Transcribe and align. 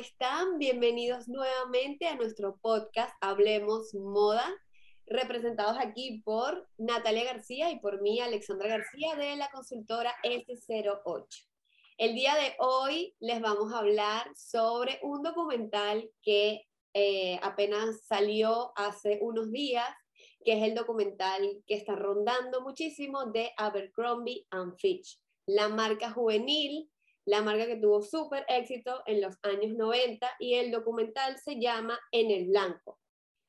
están? 0.00 0.56
Bienvenidos 0.58 1.28
nuevamente 1.28 2.06
a 2.06 2.16
nuestro 2.16 2.56
podcast 2.62 3.14
Hablemos 3.20 3.94
Moda, 3.94 4.50
representados 5.06 5.76
aquí 5.78 6.22
por 6.24 6.66
Natalia 6.78 7.24
García 7.24 7.70
y 7.70 7.80
por 7.80 8.00
mí, 8.00 8.18
Alexandra 8.18 8.66
García, 8.66 9.14
de 9.16 9.36
la 9.36 9.50
consultora 9.50 10.14
S08. 10.24 11.26
El 11.98 12.14
día 12.14 12.34
de 12.34 12.54
hoy 12.60 13.14
les 13.20 13.42
vamos 13.42 13.74
a 13.74 13.80
hablar 13.80 14.26
sobre 14.34 14.98
un 15.02 15.22
documental 15.22 16.10
que 16.22 16.62
eh, 16.94 17.38
apenas 17.42 18.00
salió 18.06 18.72
hace 18.76 19.18
unos 19.20 19.52
días, 19.52 19.86
que 20.42 20.54
es 20.54 20.62
el 20.62 20.74
documental 20.74 21.62
que 21.66 21.74
está 21.74 21.94
rondando 21.94 22.62
muchísimo 22.62 23.26
de 23.26 23.52
Abercrombie 23.58 24.46
and 24.50 24.78
Fitch, 24.78 25.20
la 25.44 25.68
marca 25.68 26.10
juvenil 26.10 26.89
la 27.30 27.42
marca 27.42 27.64
que 27.64 27.76
tuvo 27.76 28.02
súper 28.02 28.44
éxito 28.48 29.04
en 29.06 29.20
los 29.20 29.36
años 29.44 29.76
90 29.76 30.28
y 30.40 30.54
el 30.54 30.72
documental 30.72 31.38
se 31.38 31.60
llama 31.60 31.96
En 32.10 32.28
el 32.28 32.48
Blanco, 32.48 32.98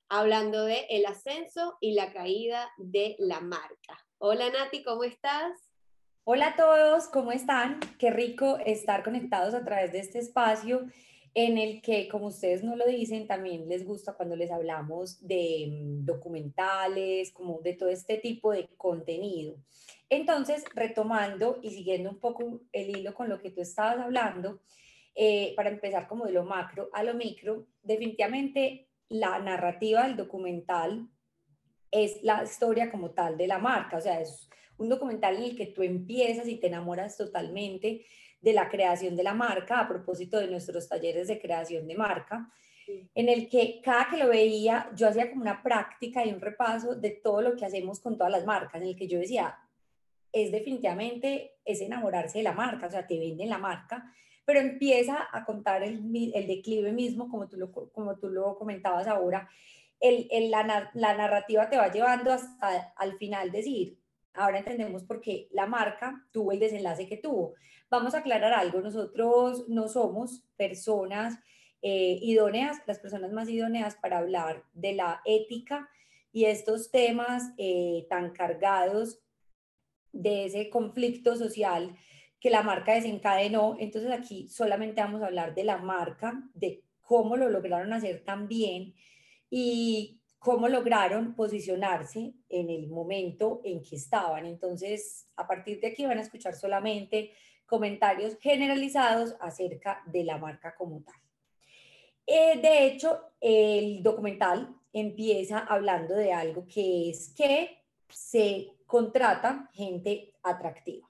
hablando 0.07 0.65
de 0.65 0.85
el 0.91 1.03
ascenso 1.07 1.79
y 1.81 1.95
la 1.95 2.13
caída 2.13 2.69
de 2.77 3.15
la 3.17 3.39
marca. 3.39 3.97
Hola 4.19 4.51
Nati, 4.51 4.83
¿cómo 4.83 5.03
estás? 5.03 5.71
Hola 6.25 6.49
a 6.49 6.55
todos, 6.55 7.07
¿cómo 7.07 7.31
están? 7.31 7.79
Qué 7.97 8.11
rico 8.11 8.59
estar 8.67 9.03
conectados 9.03 9.55
a 9.55 9.65
través 9.65 9.91
de 9.91 10.01
este 10.01 10.19
espacio 10.19 10.85
en 11.33 11.57
el 11.57 11.81
que, 11.81 12.07
como 12.07 12.27
ustedes 12.27 12.63
no 12.63 12.75
lo 12.75 12.85
dicen, 12.85 13.27
también 13.27 13.69
les 13.69 13.85
gusta 13.85 14.13
cuando 14.13 14.35
les 14.35 14.51
hablamos 14.51 15.25
de 15.25 15.67
mm, 15.71 16.05
documentales, 16.05 17.31
como 17.31 17.59
de 17.61 17.73
todo 17.73 17.89
este 17.89 18.17
tipo 18.17 18.51
de 18.51 18.67
contenido. 18.77 19.55
Entonces, 20.09 20.65
retomando 20.75 21.59
y 21.61 21.71
siguiendo 21.71 22.09
un 22.09 22.19
poco 22.19 22.61
el 22.73 22.97
hilo 22.97 23.13
con 23.13 23.29
lo 23.29 23.39
que 23.39 23.51
tú 23.51 23.61
estabas 23.61 23.99
hablando, 23.99 24.59
eh, 25.15 25.53
para 25.55 25.69
empezar 25.69 26.07
como 26.07 26.25
de 26.25 26.33
lo 26.33 26.43
macro 26.43 26.89
a 26.93 27.03
lo 27.03 27.13
micro, 27.13 27.67
definitivamente 27.81 28.87
la 29.09 29.39
narrativa 29.39 30.07
del 30.07 30.15
documental 30.15 31.07
es 31.91 32.23
la 32.23 32.43
historia 32.43 32.89
como 32.89 33.11
tal 33.11 33.37
de 33.37 33.47
la 33.47 33.57
marca, 33.57 33.97
o 33.97 34.01
sea, 34.01 34.21
es 34.21 34.49
un 34.77 34.89
documental 34.89 35.35
en 35.35 35.43
el 35.43 35.55
que 35.57 35.67
tú 35.67 35.83
empiezas 35.83 36.47
y 36.47 36.55
te 36.55 36.67
enamoras 36.67 37.17
totalmente 37.17 38.05
de 38.41 38.53
la 38.53 38.69
creación 38.69 39.15
de 39.15 39.23
la 39.23 39.33
marca, 39.33 39.79
a 39.79 39.87
propósito 39.87 40.39
de 40.39 40.47
nuestros 40.47 40.89
talleres 40.89 41.27
de 41.27 41.39
creación 41.39 41.87
de 41.87 41.95
marca, 41.95 42.51
en 43.13 43.29
el 43.29 43.47
que 43.47 43.79
cada 43.83 44.09
que 44.09 44.17
lo 44.17 44.27
veía 44.27 44.89
yo 44.95 45.07
hacía 45.07 45.29
como 45.29 45.43
una 45.43 45.61
práctica 45.61 46.25
y 46.25 46.33
un 46.33 46.41
repaso 46.41 46.95
de 46.95 47.11
todo 47.11 47.41
lo 47.41 47.55
que 47.55 47.65
hacemos 47.65 47.99
con 47.99 48.17
todas 48.17 48.31
las 48.31 48.45
marcas, 48.45 48.81
en 48.81 48.87
el 48.87 48.95
que 48.95 49.07
yo 49.07 49.19
decía, 49.19 49.57
es 50.31 50.51
definitivamente, 50.51 51.57
es 51.65 51.81
enamorarse 51.81 52.39
de 52.39 52.43
la 52.43 52.53
marca, 52.53 52.87
o 52.87 52.91
sea, 52.91 53.05
te 53.05 53.19
venden 53.19 53.49
la 53.49 53.57
marca, 53.57 54.11
pero 54.45 54.59
empieza 54.59 55.27
a 55.31 55.45
contar 55.45 55.83
el, 55.83 56.01
el 56.33 56.47
declive 56.47 56.91
mismo, 56.91 57.29
como 57.29 57.47
tú 57.47 57.57
lo, 57.57 57.71
como 57.71 58.17
tú 58.17 58.29
lo 58.29 58.57
comentabas 58.57 59.07
ahora, 59.07 59.47
el, 59.99 60.27
el, 60.31 60.49
la, 60.49 60.89
la, 60.93 61.15
narrativa 61.15 61.69
te 61.69 61.77
va 61.77 61.91
llevando 61.91 62.33
hasta 62.33 62.91
al 62.97 63.17
final 63.17 63.51
decir, 63.51 64.00
ahora 64.33 64.59
entendemos 64.59 65.03
por 65.03 65.21
qué 65.21 65.47
la 65.51 65.67
marca 65.67 66.25
tuvo 66.31 66.51
el 66.51 66.59
desenlace 66.59 67.07
que 67.07 67.17
tuvo. 67.17 67.55
Vamos 67.89 68.13
a 68.13 68.19
aclarar 68.19 68.53
algo, 68.53 68.81
nosotros 68.81 69.65
no 69.67 69.87
somos 69.87 70.45
personas 70.55 71.39
eh, 71.81 72.19
idóneas, 72.21 72.77
las 72.85 72.99
personas 72.99 73.31
más 73.31 73.49
idóneas 73.49 73.95
para 73.95 74.19
hablar 74.19 74.63
de 74.73 74.93
la 74.93 75.21
ética 75.25 75.89
y 76.31 76.45
estos 76.45 76.91
temas 76.91 77.53
eh, 77.57 78.05
tan 78.09 78.31
cargados 78.31 79.19
de 80.13 80.45
ese 80.45 80.69
conflicto 80.69 81.35
social 81.35 81.97
que 82.39 82.49
la 82.49 82.63
marca 82.63 82.93
desencadenó. 82.93 83.75
Entonces 83.79 84.11
aquí 84.11 84.47
solamente 84.49 85.01
vamos 85.01 85.21
a 85.21 85.27
hablar 85.27 85.55
de 85.55 85.63
la 85.63 85.77
marca, 85.77 86.43
de 86.53 86.83
cómo 87.01 87.35
lo 87.35 87.49
lograron 87.49 87.93
hacer 87.93 88.23
tan 88.23 88.47
bien 88.47 88.93
y 89.49 90.20
cómo 90.41 90.67
lograron 90.67 91.35
posicionarse 91.35 92.33
en 92.49 92.71
el 92.71 92.87
momento 92.87 93.61
en 93.63 93.83
que 93.83 93.95
estaban. 93.95 94.47
Entonces, 94.47 95.27
a 95.35 95.45
partir 95.45 95.79
de 95.79 95.89
aquí 95.89 96.03
van 96.03 96.17
a 96.17 96.23
escuchar 96.23 96.55
solamente 96.55 97.31
comentarios 97.67 98.39
generalizados 98.39 99.35
acerca 99.39 100.01
de 100.07 100.23
la 100.23 100.39
marca 100.39 100.73
como 100.73 101.03
tal. 101.03 101.13
Eh, 102.25 102.59
de 102.59 102.87
hecho, 102.87 103.33
el 103.39 104.01
documental 104.01 104.75
empieza 104.91 105.59
hablando 105.59 106.15
de 106.15 106.33
algo 106.33 106.65
que 106.65 107.11
es 107.11 107.35
que 107.35 107.77
se 108.09 108.71
contrata 108.87 109.69
gente 109.73 110.33
atractiva. 110.41 111.07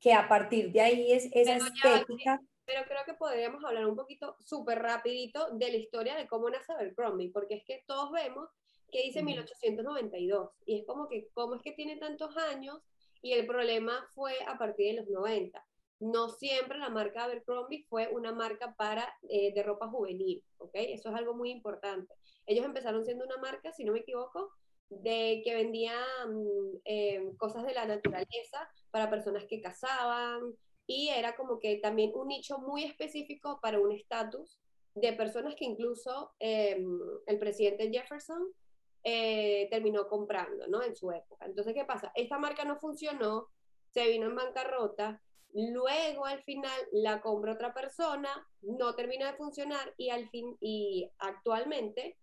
Que 0.00 0.14
a 0.14 0.26
partir 0.26 0.72
de 0.72 0.80
ahí 0.80 1.12
es 1.12 1.28
esa 1.32 1.58
estética. 1.58 2.40
Pero 2.68 2.84
creo 2.84 3.02
que 3.06 3.14
podríamos 3.14 3.64
hablar 3.64 3.86
un 3.86 3.96
poquito 3.96 4.36
súper 4.40 4.78
rapidito 4.80 5.56
de 5.56 5.70
la 5.70 5.78
historia 5.78 6.14
de 6.16 6.28
cómo 6.28 6.50
nace 6.50 6.70
Abercrombie, 6.70 7.30
porque 7.32 7.54
es 7.54 7.64
que 7.64 7.82
todos 7.86 8.12
vemos 8.12 8.50
que 8.92 9.04
dice 9.04 9.22
1892 9.22 10.50
y 10.66 10.80
es 10.80 10.86
como 10.86 11.08
que 11.08 11.30
cómo 11.32 11.54
es 11.54 11.62
que 11.62 11.72
tiene 11.72 11.96
tantos 11.96 12.36
años 12.36 12.78
y 13.22 13.32
el 13.32 13.46
problema 13.46 14.06
fue 14.14 14.34
a 14.46 14.58
partir 14.58 14.94
de 14.94 15.00
los 15.00 15.08
90. 15.08 15.64
No 16.00 16.28
siempre 16.28 16.76
la 16.76 16.90
marca 16.90 17.24
Abercrombie 17.24 17.86
fue 17.88 18.08
una 18.08 18.32
marca 18.34 18.74
para 18.76 19.10
eh, 19.30 19.54
de 19.54 19.62
ropa 19.62 19.88
juvenil, 19.88 20.44
¿ok? 20.58 20.72
Eso 20.74 21.08
es 21.08 21.14
algo 21.14 21.32
muy 21.32 21.50
importante. 21.50 22.14
Ellos 22.44 22.66
empezaron 22.66 23.02
siendo 23.06 23.24
una 23.24 23.38
marca, 23.38 23.72
si 23.72 23.82
no 23.82 23.94
me 23.94 24.00
equivoco, 24.00 24.50
de 24.90 25.40
que 25.42 25.54
vendían 25.54 25.96
eh, 26.84 27.32
cosas 27.38 27.64
de 27.64 27.72
la 27.72 27.86
naturaleza 27.86 28.70
para 28.90 29.08
personas 29.08 29.46
que 29.46 29.62
cazaban 29.62 30.54
y 30.88 31.10
era 31.10 31.36
como 31.36 31.58
que 31.60 31.76
también 31.76 32.12
un 32.14 32.28
nicho 32.28 32.58
muy 32.58 32.82
específico 32.82 33.60
para 33.60 33.78
un 33.78 33.92
estatus 33.92 34.58
de 34.94 35.12
personas 35.12 35.54
que 35.54 35.66
incluso 35.66 36.32
em, 36.40 36.98
el 37.26 37.38
presidente 37.38 37.90
Jefferson 37.92 38.42
eh, 39.04 39.68
terminó 39.70 40.08
comprando, 40.08 40.66
¿no? 40.66 40.82
En 40.82 40.96
su 40.96 41.12
época. 41.12 41.44
Entonces, 41.44 41.74
¿qué 41.74 41.84
pasa? 41.84 42.10
Esta 42.14 42.38
marca 42.38 42.64
no 42.64 42.78
funcionó, 42.78 43.48
se 43.90 44.08
vino 44.08 44.26
en 44.26 44.34
bancarrota, 44.34 45.22
luego 45.52 46.24
al 46.24 46.42
final 46.42 46.80
la 46.92 47.20
compra 47.20 47.52
otra 47.52 47.74
persona, 47.74 48.30
no 48.62 48.94
terminó 48.94 49.26
de 49.26 49.34
funcionar 49.34 49.94
y 49.98 50.08
al 50.08 50.30
fin, 50.30 50.56
y 50.58 51.10
actualmente 51.18 52.16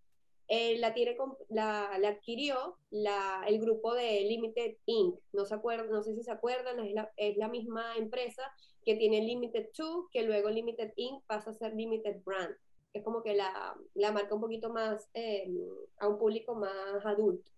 eh, 0.48 0.78
la, 0.78 0.94
tiene, 0.94 1.18
la, 1.50 1.94
adquirió 1.96 2.78
la, 2.92 3.44
el 3.48 3.60
grupo 3.60 3.94
de 3.94 4.22
Limited 4.22 4.78
Inc. 4.86 5.20
No, 5.34 5.46
se 5.46 5.56
acuerdan, 5.56 5.90
no 5.90 6.04
sé 6.04 6.14
si 6.16 6.24
se 6.24 6.32
acuerdan, 6.32 6.80
es 6.80 6.94
la, 6.94 7.12
es 7.18 7.38
la 7.38 7.48
misma 7.48 7.96
empresa 7.98 8.44
que 8.84 8.96
tiene 8.96 9.22
Limited 9.22 9.70
2, 9.78 10.06
que 10.12 10.24
luego 10.24 10.50
Limited 10.50 10.94
Inc. 10.96 11.24
pasa 11.26 11.50
a 11.50 11.54
ser 11.54 11.74
Limited 11.74 12.22
Brand. 12.24 12.56
Es 12.94 13.04
como 13.04 13.24
que 13.24 13.36
la, 13.36 13.76
la 13.96 14.12
marca 14.12 14.36
un 14.36 14.42
poquito 14.42 14.72
más 14.72 15.10
em, 15.14 15.58
a 15.98 16.08
un 16.08 16.18
público 16.18 16.56
más 16.56 17.06
adulto. 17.06 17.52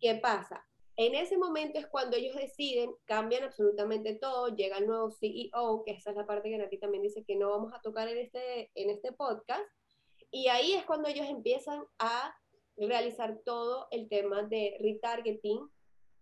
¿Qué 0.00 0.14
pasa? 0.14 0.64
En 0.98 1.14
ese 1.14 1.36
momento 1.36 1.78
es 1.78 1.86
cuando 1.88 2.16
ellos 2.16 2.34
deciden, 2.36 2.90
cambian 3.04 3.44
absolutamente 3.44 4.14
todo, 4.14 4.48
llega 4.48 4.78
el 4.78 4.86
nuevo 4.86 5.10
CEO, 5.10 5.82
que 5.84 5.90
esa 5.90 6.10
es 6.10 6.16
la 6.16 6.24
parte 6.24 6.48
que 6.48 6.56
Nati 6.56 6.78
también 6.78 7.02
dice 7.02 7.22
que 7.22 7.36
no 7.36 7.50
vamos 7.50 7.74
a 7.74 7.82
tocar 7.82 8.08
en 8.08 8.16
este, 8.16 8.70
en 8.74 8.88
este 8.88 9.12
podcast, 9.12 9.68
y 10.30 10.48
ahí 10.48 10.72
es 10.72 10.84
cuando 10.84 11.08
ellos 11.08 11.26
empiezan 11.28 11.84
a 11.98 12.34
realizar 12.76 13.38
todo 13.44 13.88
el 13.90 14.08
tema 14.08 14.42
de 14.42 14.76
retargeting 14.80 15.60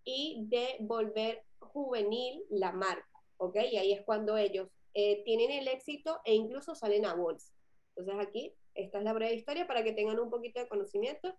y 0.04 0.46
de 0.48 0.76
volver 0.80 1.42
juvenil 1.58 2.44
la 2.50 2.72
marca, 2.72 3.08
¿ok? 3.38 3.56
Y 3.72 3.76
ahí 3.78 3.92
es 3.92 4.02
cuando 4.02 4.36
ellos 4.36 4.68
eh, 4.92 5.22
tienen 5.24 5.50
el 5.50 5.68
éxito 5.68 6.20
e 6.24 6.34
incluso 6.34 6.74
salen 6.74 7.06
a 7.06 7.14
bolsa. 7.14 7.52
Entonces 7.96 8.26
aquí, 8.26 8.54
esta 8.74 8.98
es 8.98 9.04
la 9.04 9.12
breve 9.12 9.34
historia 9.34 9.66
para 9.66 9.82
que 9.82 9.92
tengan 9.92 10.20
un 10.20 10.30
poquito 10.30 10.60
de 10.60 10.68
conocimiento. 10.68 11.36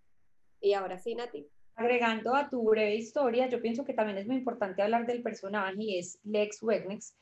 Y 0.60 0.72
ahora 0.72 0.98
sí, 0.98 1.14
Nati. 1.14 1.46
Agregando 1.74 2.34
a 2.34 2.48
tu 2.48 2.62
breve 2.64 2.96
historia, 2.96 3.48
yo 3.48 3.60
pienso 3.60 3.84
que 3.84 3.94
también 3.94 4.18
es 4.18 4.26
muy 4.26 4.36
importante 4.36 4.82
hablar 4.82 5.06
del 5.06 5.22
personaje 5.22 5.76
y 5.78 5.98
es 5.98 6.18
Lex 6.24 6.62
Wegnex, 6.62 7.16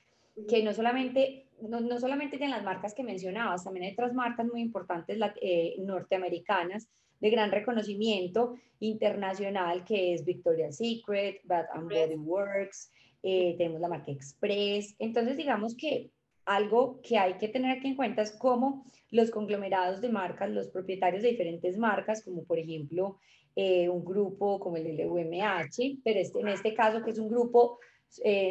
que 0.48 0.62
no 0.62 0.72
solamente, 0.72 1.46
no, 1.60 1.80
no, 1.80 1.98
solamente 1.98 2.36
tienen 2.36 2.56
las 2.56 2.64
marcas 2.64 2.94
que 2.94 3.04
mencionabas, 3.04 3.64
también 3.64 3.86
hay 3.86 3.92
otras 3.92 4.12
marcas 4.12 4.46
muy 4.46 4.60
importantes 4.60 5.18
eh, 5.40 5.76
norteamericanas 5.78 6.88
de 7.20 7.30
gran 7.30 7.52
reconocimiento 7.52 8.56
internacional, 8.80 9.84
que 9.84 10.12
es 10.12 10.24
Victoria's 10.24 10.76
Secret, 10.76 11.40
Bath 11.44 11.68
and 11.72 11.84
Body 11.84 12.16
Works, 12.16 12.90
eh, 13.22 13.54
tenemos 13.56 13.80
la 13.80 13.88
marca 13.88 14.10
Express. 14.10 14.94
Entonces, 14.98 15.36
digamos 15.36 15.76
que 15.76 16.10
algo 16.44 17.00
que 17.00 17.16
hay 17.16 17.34
que 17.34 17.48
tener 17.48 17.78
aquí 17.78 17.88
en 17.88 17.96
cuenta 17.96 18.20
es 18.20 18.32
cómo 18.32 18.84
los 19.10 19.30
conglomerados 19.30 20.00
de 20.00 20.10
marcas, 20.10 20.50
los 20.50 20.68
propietarios 20.68 21.22
de 21.22 21.30
diferentes 21.30 21.78
marcas, 21.78 22.22
como 22.22 22.44
por 22.44 22.58
ejemplo 22.58 23.18
eh, 23.56 23.88
un 23.88 24.04
grupo 24.04 24.58
como 24.58 24.76
el 24.76 24.96
LVMH, 24.96 26.00
pero 26.04 26.20
este, 26.20 26.40
en 26.40 26.48
este 26.48 26.74
caso 26.74 27.02
que 27.02 27.12
es 27.12 27.18
un 27.18 27.28
grupo 27.28 27.78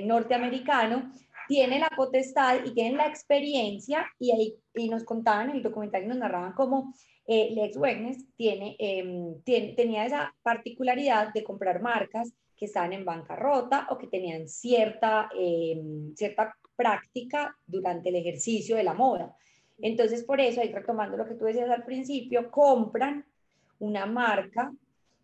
norteamericano, 0.03 1.13
tiene 1.47 1.79
la 1.79 1.89
potestad 1.95 2.65
y 2.65 2.73
tienen 2.73 2.97
la 2.97 3.07
experiencia 3.07 4.05
y, 4.19 4.31
ahí, 4.31 4.55
y 4.75 4.89
nos 4.89 5.03
contaban 5.03 5.49
en 5.49 5.57
el 5.57 5.63
documental 5.63 6.03
y 6.03 6.07
nos 6.07 6.17
narraban 6.17 6.53
cómo 6.53 6.93
eh, 7.25 7.51
Lex 7.53 7.77
Wegnes 7.77 8.25
tiene, 8.35 8.75
em, 8.79 9.41
tiene, 9.43 9.73
tenía 9.73 10.05
esa 10.05 10.35
particularidad 10.41 11.33
de 11.33 11.43
comprar 11.43 11.81
marcas 11.81 12.33
que 12.55 12.65
estaban 12.65 12.93
en 12.93 13.05
bancarrota 13.05 13.87
o 13.89 13.97
que 13.97 14.07
tenían 14.07 14.47
cierta, 14.47 15.29
em, 15.37 16.13
cierta 16.15 16.55
práctica 16.75 17.55
durante 17.65 18.09
el 18.09 18.15
ejercicio 18.15 18.75
de 18.75 18.83
la 18.83 18.93
moda. 18.93 19.35
Entonces, 19.79 20.23
por 20.23 20.39
eso, 20.41 20.61
ahí 20.61 20.71
retomando 20.71 21.17
lo 21.17 21.25
que 21.25 21.35
tú 21.35 21.45
decías 21.45 21.69
al 21.69 21.83
principio, 21.83 22.51
compran 22.51 23.25
una 23.79 24.05
marca 24.05 24.71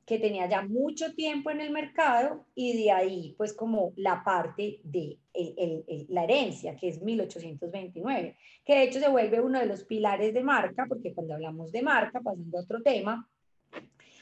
que 0.10 0.18
tenía 0.18 0.50
ya 0.50 0.64
mucho 0.64 1.14
tiempo 1.14 1.52
en 1.52 1.62
el 1.62 1.70
mercado 1.70 2.48
y 2.56 2.76
de 2.84 2.92
ahí 2.92 3.36
pues 3.38 3.54
como 3.54 3.94
la 3.96 4.24
parte 4.24 4.80
de 4.84 5.20
la 6.08 6.24
herencia, 6.24 6.76
que 6.76 6.88
es 6.88 7.00
1829, 7.00 8.36
que 8.66 8.74
de 8.74 8.84
hecho 8.86 9.00
se 9.00 9.08
vuelve 9.08 9.40
uno 9.40 9.60
de 9.60 9.68
los 9.68 9.84
pilares 9.84 10.34
de 10.34 10.42
marca, 10.42 10.88
porque 10.90 11.14
cuando 11.14 11.36
hablamos 11.36 11.72
de 11.72 11.84
marca, 11.84 12.22
pasando 12.22 12.58
a 12.58 12.62
otro 12.62 12.82
tema, 12.82 13.30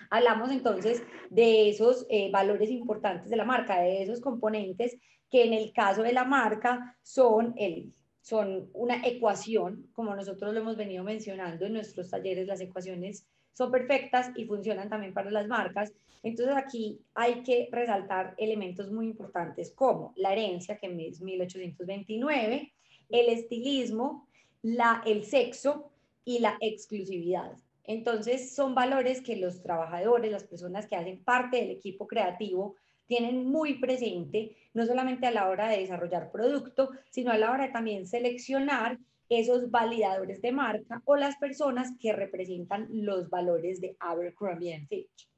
hablamos 0.10 0.52
entonces 0.52 1.02
de 1.30 1.70
esos 1.70 2.06
eh, 2.10 2.30
valores 2.32 2.70
importantes 2.70 3.30
de 3.30 3.38
la 3.38 3.46
marca, 3.46 3.80
de 3.80 4.04
esos 4.04 4.20
componentes 4.20 4.98
que 5.32 5.46
en 5.46 5.54
el 5.54 5.72
caso 5.72 6.04
de 6.04 6.12
la 6.12 6.26
marca 6.26 6.98
son 7.02 7.54
el 7.56 7.94
son 8.20 8.70
una 8.74 9.08
ecuación, 9.08 9.88
como 9.94 10.14
nosotros 10.14 10.54
lo 10.54 10.60
hemos 10.60 10.76
venido 10.76 11.02
mencionando 11.06 11.66
en 11.66 11.72
nuestros 11.72 12.10
talleres, 12.10 12.46
las 12.46 12.60
ecuaciones 12.60 13.26
son 13.58 13.72
perfectas 13.72 14.30
y 14.36 14.46
funcionan 14.46 14.88
también 14.88 15.16
para 15.16 15.32
las 15.32 15.48
marcas. 15.48 15.92
Entonces 16.22 16.56
aquí 16.56 17.00
hay 17.16 17.42
que 17.42 17.70
resaltar 17.72 18.36
elementos 18.38 18.92
muy 18.92 19.08
importantes 19.08 19.72
como 19.72 20.14
la 20.16 20.32
herencia, 20.34 20.78
que 20.78 21.08
es 21.08 21.22
1829, 21.22 22.72
el 23.10 23.30
estilismo, 23.30 24.28
la, 24.62 25.02
el 25.08 25.24
sexo 25.24 25.90
y 26.24 26.38
la 26.38 26.56
exclusividad. 26.62 27.54
Entonces 27.84 28.54
son 28.54 28.76
valores 28.76 29.22
que 29.22 29.38
los 29.38 29.64
trabajadores, 29.64 30.32
las 30.32 30.44
personas 30.44 30.86
que 30.86 30.96
hacen 30.96 31.24
parte 31.24 31.58
del 31.58 31.72
equipo 31.72 32.06
creativo, 32.06 32.76
tienen 33.08 33.46
muy 33.46 33.80
presente, 33.80 34.56
no 34.76 34.86
solamente 34.86 35.26
a 35.26 35.32
la 35.32 35.50
hora 35.50 35.68
de 35.68 35.80
desarrollar 35.80 36.30
producto, 36.30 36.92
sino 37.10 37.32
a 37.32 37.38
la 37.40 37.52
hora 37.52 37.68
de 37.68 37.74
también 37.74 38.06
seleccionar 38.06 39.00
esos 39.30 39.70
validadores 39.70 40.42
de 40.42 40.52
marca 40.52 41.02
o 41.06 41.16
las 41.16 41.36
personas 41.38 41.92
que 42.00 42.14
representan 42.14 42.88
los 42.90 43.30
valores 43.30 43.82
de 43.82 43.96
Abercrombie 44.00 44.86
Fitch. 44.88 45.30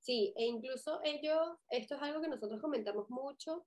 Sí, 0.00 0.32
e 0.36 0.46
incluso 0.46 1.00
ellos, 1.02 1.58
esto 1.68 1.96
es 1.96 2.02
algo 2.02 2.20
que 2.20 2.28
nosotros 2.28 2.60
comentamos 2.60 3.10
mucho, 3.10 3.66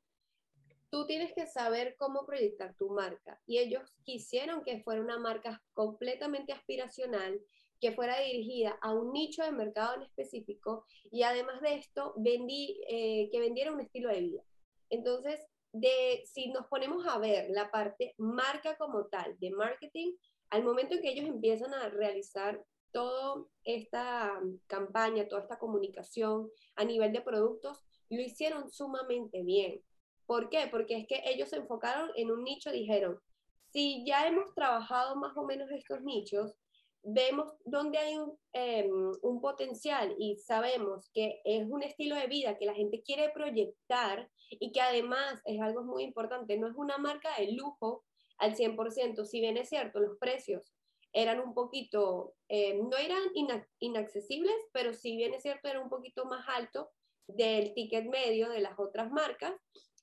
tú 0.89 1.05
tienes 1.05 1.33
que 1.33 1.45
saber 1.47 1.95
cómo 1.97 2.25
proyectar 2.25 2.75
tu 2.75 2.89
marca 2.91 3.39
y 3.45 3.57
ellos 3.57 3.93
quisieron 4.03 4.63
que 4.63 4.81
fuera 4.81 5.01
una 5.01 5.19
marca 5.19 5.61
completamente 5.73 6.53
aspiracional, 6.53 7.39
que 7.81 7.91
fuera 7.91 8.19
dirigida 8.19 8.77
a 8.81 8.93
un 8.93 9.11
nicho 9.11 9.43
de 9.43 9.51
mercado 9.51 9.95
en 9.95 10.03
específico 10.03 10.85
y 11.11 11.23
además 11.23 11.61
de 11.61 11.75
esto, 11.75 12.13
vendí, 12.17 12.81
eh, 12.89 13.29
que 13.31 13.39
vendiera 13.39 13.71
un 13.71 13.81
estilo 13.81 14.09
de 14.09 14.21
vida. 14.21 14.43
Entonces, 14.89 15.45
de 15.71 16.23
si 16.25 16.49
nos 16.49 16.67
ponemos 16.67 17.05
a 17.07 17.17
ver 17.17 17.49
la 17.49 17.71
parte 17.71 18.15
marca 18.17 18.77
como 18.77 19.05
tal 19.07 19.37
de 19.39 19.51
marketing, 19.51 20.13
al 20.49 20.63
momento 20.63 20.95
en 20.95 21.01
que 21.01 21.09
ellos 21.09 21.27
empiezan 21.27 21.73
a 21.73 21.89
realizar 21.89 22.63
toda 22.91 23.45
esta 23.63 24.39
campaña, 24.67 25.27
toda 25.27 25.41
esta 25.41 25.59
comunicación 25.59 26.49
a 26.75 26.83
nivel 26.83 27.13
de 27.13 27.21
productos, 27.21 27.85
lo 28.09 28.21
hicieron 28.21 28.71
sumamente 28.71 29.43
bien. 29.43 29.81
¿Por 30.25 30.49
qué? 30.49 30.67
Porque 30.71 30.97
es 30.97 31.07
que 31.07 31.21
ellos 31.25 31.49
se 31.49 31.57
enfocaron 31.57 32.09
en 32.15 32.31
un 32.31 32.43
nicho, 32.43 32.71
dijeron, 32.71 33.19
si 33.71 34.03
ya 34.05 34.27
hemos 34.27 34.53
trabajado 34.55 35.15
más 35.15 35.37
o 35.37 35.45
menos 35.45 35.69
estos 35.71 36.01
nichos, 36.01 36.55
vemos 37.03 37.53
dónde 37.65 37.97
hay 37.97 38.17
un, 38.17 38.37
em, 38.53 39.11
un, 39.21 39.41
potencial 39.41 40.15
y 40.17 40.37
sabemos 40.37 41.09
que 41.13 41.41
es 41.45 41.65
un 41.67 41.83
estilo 41.83 42.15
de 42.15 42.27
vida 42.27 42.57
que 42.57 42.65
la 42.65 42.73
gente 42.73 43.01
quiere 43.03 43.29
proyectar 43.29 44.29
y 44.51 44.71
que 44.71 44.81
además 44.81 45.41
es 45.45 45.61
algo 45.61 45.83
muy 45.83 46.03
importante, 46.03 46.57
no 46.57 46.67
es 46.67 46.75
una 46.75 46.97
marca 46.97 47.29
de 47.37 47.51
lujo 47.53 48.03
al 48.37 48.55
100%, 48.55 49.25
si 49.25 49.39
bien 49.39 49.57
es 49.57 49.69
cierto, 49.69 49.99
los 49.99 50.17
precios 50.17 50.73
eran 51.13 51.39
un 51.39 51.53
poquito, 51.53 52.35
em, 52.47 52.87
no 52.87 52.97
eran 52.97 53.21
inaccesibles, 53.79 54.55
pero 54.71 54.93
si 54.93 55.15
bien 55.15 55.33
es 55.33 55.41
cierto, 55.41 55.67
era 55.67 55.81
un 55.81 55.89
poquito 55.89 56.25
más 56.25 56.45
alto 56.47 56.91
del 57.27 57.73
ticket 57.73 58.05
medio 58.05 58.49
de 58.49 58.59
las 58.59 58.77
otras 58.77 59.11
marcas, 59.11 59.53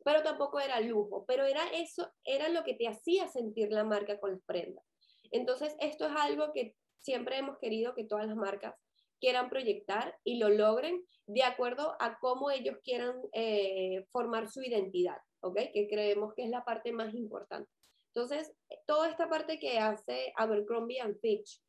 pero 0.04 0.22
tampoco 0.22 0.60
era 0.60 0.80
lujo, 0.80 1.24
pero 1.26 1.44
era 1.44 1.64
eso, 1.74 2.10
era 2.24 2.48
lo 2.48 2.64
que 2.64 2.74
te 2.74 2.88
hacía 2.88 3.28
sentir 3.28 3.70
la 3.72 3.84
marca 3.84 4.18
con 4.18 4.32
las 4.32 4.42
prendas. 4.44 4.84
Entonces, 5.32 5.74
esto 5.80 6.06
es 6.06 6.12
algo 6.16 6.52
que 6.52 6.76
siempre 7.00 7.38
hemos 7.38 7.58
querido 7.58 7.94
que 7.94 8.04
todas 8.04 8.26
las 8.26 8.36
marcas 8.36 8.74
quieran 9.20 9.48
proyectar 9.48 10.16
y 10.24 10.38
lo 10.38 10.48
logren 10.48 11.02
de 11.26 11.42
acuerdo 11.42 11.96
a 12.00 12.18
cómo 12.18 12.50
ellos 12.50 12.76
quieran 12.84 13.16
eh, 13.32 14.06
formar 14.12 14.48
su 14.48 14.62
identidad, 14.62 15.18
¿ok? 15.40 15.58
Que 15.72 15.88
creemos 15.90 16.34
que 16.34 16.44
es 16.44 16.50
la 16.50 16.64
parte 16.64 16.92
más 16.92 17.14
importante. 17.14 17.70
Entonces, 18.14 18.52
toda 18.86 19.10
esta 19.10 19.28
parte 19.28 19.58
que 19.58 19.78
hace 19.78 20.32
Abercrombie 20.36 21.00
and 21.00 21.18
Fitch 21.20 21.60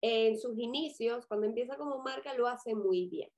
en 0.00 0.38
sus 0.38 0.58
inicios, 0.58 1.26
cuando 1.26 1.46
empieza 1.46 1.76
como 1.76 2.02
marca, 2.02 2.34
lo 2.34 2.46
hace 2.46 2.74
muy 2.74 3.08
bien. 3.08 3.30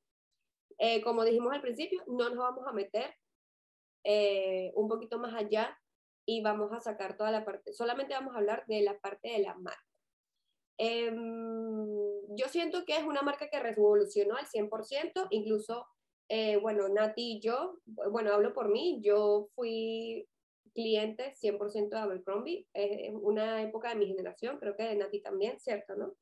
Eh, 0.78 1.02
como 1.02 1.24
dijimos 1.24 1.52
al 1.52 1.62
principio, 1.62 2.02
no 2.06 2.28
nos 2.28 2.38
vamos 2.38 2.66
a 2.66 2.72
meter 2.72 3.14
eh, 4.04 4.72
un 4.74 4.88
poquito 4.88 5.18
más 5.18 5.34
allá 5.34 5.78
y 6.26 6.42
vamos 6.42 6.72
a 6.72 6.80
sacar 6.80 7.16
toda 7.16 7.30
la 7.30 7.44
parte, 7.44 7.72
solamente 7.72 8.14
vamos 8.14 8.34
a 8.34 8.38
hablar 8.38 8.64
de 8.66 8.82
la 8.82 8.98
parte 8.98 9.28
de 9.28 9.40
la 9.40 9.54
marca. 9.54 9.89
Em, 10.82 11.14
yo 12.36 12.48
siento 12.48 12.86
que 12.86 12.96
es 12.96 13.04
una 13.04 13.20
marca 13.20 13.50
que 13.50 13.60
revolucionó 13.60 14.36
al 14.36 14.46
100%, 14.46 15.26
incluso, 15.28 15.86
eh, 16.30 16.56
bueno, 16.56 16.88
Nati 16.88 17.32
y 17.32 17.40
yo, 17.40 17.76
bueno, 17.84 18.32
hablo 18.32 18.54
por 18.54 18.70
mí, 18.70 18.98
yo 19.02 19.50
fui 19.54 20.26
cliente 20.72 21.34
100% 21.36 21.96
de 21.96 22.02
Abercrombie, 22.02 22.66
es 22.72 23.12
una 23.12 23.62
época 23.62 23.90
de 23.90 23.96
mi 23.96 24.06
generación, 24.06 24.58
creo 24.58 24.74
que 24.74 24.84
de 24.84 24.96
Nati 24.96 25.20
también, 25.20 25.60
¿cierto, 25.60 25.96
no? 25.96 26.14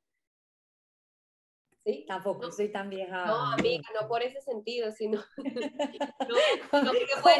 Tampoco 2.06 2.50
soy 2.50 2.70
tan 2.70 2.90
vieja. 2.90 3.26
No, 3.26 3.52
amiga, 3.52 3.88
no 3.98 4.08
por 4.08 4.22
ese 4.22 4.40
sentido, 4.40 4.90
sino. 4.92 5.22
no, 5.38 6.82
no, 6.82 6.92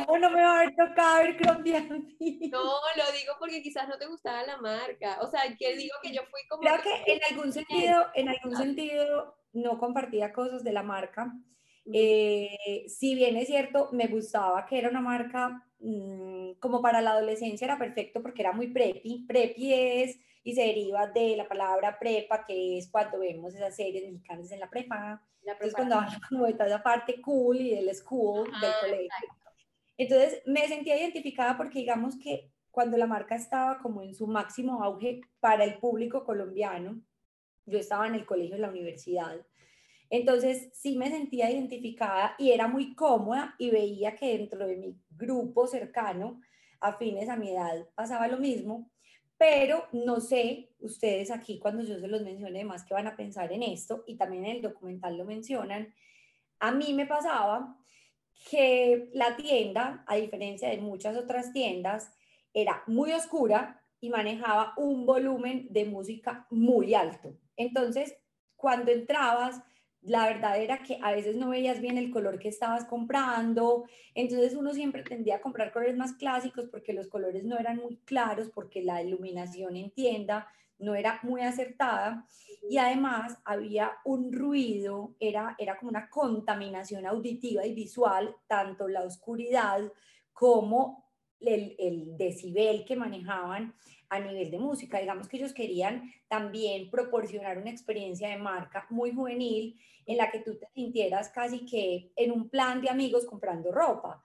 ¿Cómo 0.06 0.19
no 0.19 0.31
me 0.31 0.43
va 0.43 0.53
a 0.53 0.61
haber 0.61 0.75
tocado 0.75 1.19
ver 1.19 1.37
No, 2.50 2.62
lo 2.97 3.12
digo 3.12 3.35
porque 3.39 3.62
quizás 3.62 3.89
no 3.89 3.99
te 3.99 4.06
gustaba 4.06 4.43
la 4.45 4.56
marca. 4.56 5.19
O 5.21 5.27
sea, 5.27 5.43
que 5.56 5.77
digo 5.77 5.97
que 6.03 6.12
yo 6.12 6.23
fui 6.31 6.41
como. 6.49 6.62
Creo 6.62 6.81
que, 6.83 7.12
en 7.12 7.21
algún 7.31 7.53
sentido, 7.53 8.06
en 8.15 8.29
algún 8.29 8.56
sentido, 8.56 9.37
no 9.53 9.79
compartía 9.79 10.33
cosas 10.33 10.65
de 10.65 10.73
la 10.73 10.83
marca. 10.83 11.33
Eh, 11.93 12.85
si 12.88 13.14
bien 13.14 13.37
es 13.37 13.46
cierto, 13.46 13.88
me 13.93 14.06
gustaba 14.06 14.67
que 14.67 14.79
era 14.79 14.90
una 14.90 15.00
marca 15.00 15.67
mm, 15.81 16.52
como 16.61 16.82
para 16.82 17.00
la 17.00 17.12
adolescencia, 17.12 17.64
era 17.64 17.78
perfecto 17.78 18.23
porque 18.23 18.42
era 18.42 18.52
muy 18.52 18.68
preppy. 18.68 19.25
Preppy 19.26 19.73
es 19.73 20.18
y 20.49 20.54
se 20.54 20.62
deriva 20.62 21.07
de 21.07 21.37
la 21.37 21.49
palabra 21.49 21.99
prepa, 21.99 22.45
que 22.47 22.78
es 22.78 22.88
cuando 22.90 23.18
vemos 23.18 23.54
esas 23.54 23.75
series 23.76 24.04
mexicanas 24.04 24.50
en 24.50 24.61
la 24.61 24.71
prepa. 24.71 25.23
La 25.42 25.52
Entonces, 25.52 25.75
cuando 25.75 25.97
hablan 25.97 26.21
como 26.28 26.47
de 26.47 26.52
toda 26.54 26.66
esa 26.66 26.83
parte 26.83 27.21
cool 27.21 27.61
y 27.61 27.75
del 27.75 27.95
school, 27.95 28.50
del 28.61 28.73
colegio. 28.80 29.28
Entonces, 29.97 30.42
me 30.47 30.66
sentía 30.68 30.99
identificada 30.99 31.57
porque 31.57 31.80
digamos 31.80 32.16
que 32.16 32.50
cuando 32.71 32.97
la 32.97 33.07
marca 33.07 33.35
estaba 33.35 33.78
como 33.78 34.02
en 34.02 34.14
su 34.14 34.26
máximo 34.26 34.83
auge 34.83 35.21
para 35.40 35.64
el 35.64 35.78
público 35.78 36.25
colombiano, 36.25 37.00
yo 37.66 37.78
estaba 37.78 38.07
en 38.07 38.14
el 38.14 38.25
colegio, 38.25 38.54
en 38.54 38.62
la 38.62 38.71
universidad, 38.71 39.45
entonces 40.11 40.71
sí 40.73 40.97
me 40.97 41.11
sentía 41.11 41.50
identificada 41.50 42.35
y 42.38 42.50
era 42.50 42.69
muy 42.69 42.95
cómoda 42.95 43.55
y 43.59 43.71
veía 43.71 44.15
que 44.15 44.38
dentro 44.38 44.67
de 44.67 44.77
mi 44.77 44.97
grupo 45.11 45.67
cercano, 45.67 46.41
afines 46.81 47.29
a 47.29 47.37
mi 47.37 47.50
edad, 47.50 47.87
pasaba 47.95 48.29
lo 48.29 48.38
mismo 48.38 48.91
pero 49.38 49.87
no 49.93 50.21
sé, 50.21 50.71
ustedes 50.81 51.31
aquí 51.31 51.61
cuando 51.61 51.85
yo 51.85 51.99
se 52.00 52.09
los 52.09 52.23
mencione 52.23 52.65
más 52.65 52.85
que 52.85 52.93
van 52.93 53.07
a 53.07 53.17
pensar 53.17 53.53
en 53.53 53.62
esto, 53.62 54.03
y 54.07 54.17
también 54.17 54.45
en 54.45 54.57
el 54.57 54.62
documental 54.62 55.17
lo 55.17 55.25
mencionan, 55.25 55.95
a 56.59 56.73
mí 56.73 56.93
me 56.93 57.07
pasaba 57.07 57.79
que 58.50 59.11
la 59.15 59.37
tienda, 59.37 60.05
a 60.09 60.17
diferencia 60.17 60.69
de 60.69 60.79
muchas 60.79 61.17
otras 61.17 61.53
tiendas, 61.53 62.12
era 62.53 62.83
muy 62.88 63.12
oscura 63.12 63.81
y 64.00 64.11
manejaba 64.11 64.75
un 64.77 65.07
volumen 65.07 65.69
de 65.71 65.85
música 65.85 66.47
muy 66.50 66.95
alto. 66.95 67.37
Entonces, 67.57 68.17
cuando 68.57 68.91
entrabas, 68.91 69.62
la 70.02 70.26
verdad 70.26 70.61
era 70.61 70.83
que 70.83 70.99
a 71.02 71.12
veces 71.12 71.37
no 71.37 71.50
veías 71.50 71.81
bien 71.81 71.99
el 71.99 72.11
color 72.11 72.38
que 72.38 72.49
estabas 72.49 72.85
comprando, 72.85 73.85
entonces 74.14 74.55
uno 74.55 74.73
siempre 74.73 75.02
tendía 75.02 75.37
a 75.37 75.40
comprar 75.40 75.73
colores 75.73 75.97
más 75.97 76.14
clásicos 76.14 76.69
porque 76.71 76.93
los 76.93 77.09
colores 77.09 77.45
no 77.45 77.59
eran 77.59 77.76
muy 77.76 77.97
claros, 78.05 78.50
porque 78.55 78.83
la 78.83 79.02
iluminación 79.02 79.76
en 79.76 79.90
tienda 79.90 80.49
no 80.78 80.95
era 80.95 81.19
muy 81.23 81.43
acertada 81.43 82.26
y 82.69 82.78
además 82.78 83.38
había 83.45 83.93
un 84.05 84.33
ruido, 84.33 85.14
era, 85.19 85.57
era 85.59 85.76
como 85.76 85.90
una 85.90 86.09
contaminación 86.09 87.07
auditiva 87.07 87.67
y 87.67 87.75
visual, 87.75 88.37
tanto 88.47 88.87
la 88.88 89.02
oscuridad 89.02 89.93
como 90.33 91.08
el, 91.40 91.76
el 91.78 92.16
decibel 92.16 92.85
que 92.85 92.97
manejaban 92.97 93.75
a 94.09 94.21
nivel 94.21 94.50
de 94.50 94.59
música. 94.59 94.99
Digamos 94.99 95.28
que 95.28 95.37
ellos 95.37 95.52
querían 95.52 96.12
también 96.28 96.90
proporcionar 96.90 97.59
una 97.59 97.71
experiencia 97.71 98.28
de 98.28 98.38
marca 98.38 98.87
muy 98.90 99.12
juvenil 99.12 99.78
en 100.07 100.16
la 100.16 100.30
que 100.30 100.40
tú 100.40 100.57
te 100.57 100.66
sintieras 100.75 101.28
casi 101.28 101.66
que 101.66 102.11
en 102.16 102.33
un 102.33 102.49
plan 102.49 102.80
de 102.80 102.90
amigos 102.90 103.26
comprando 103.26 103.71
ropa. 103.71 104.23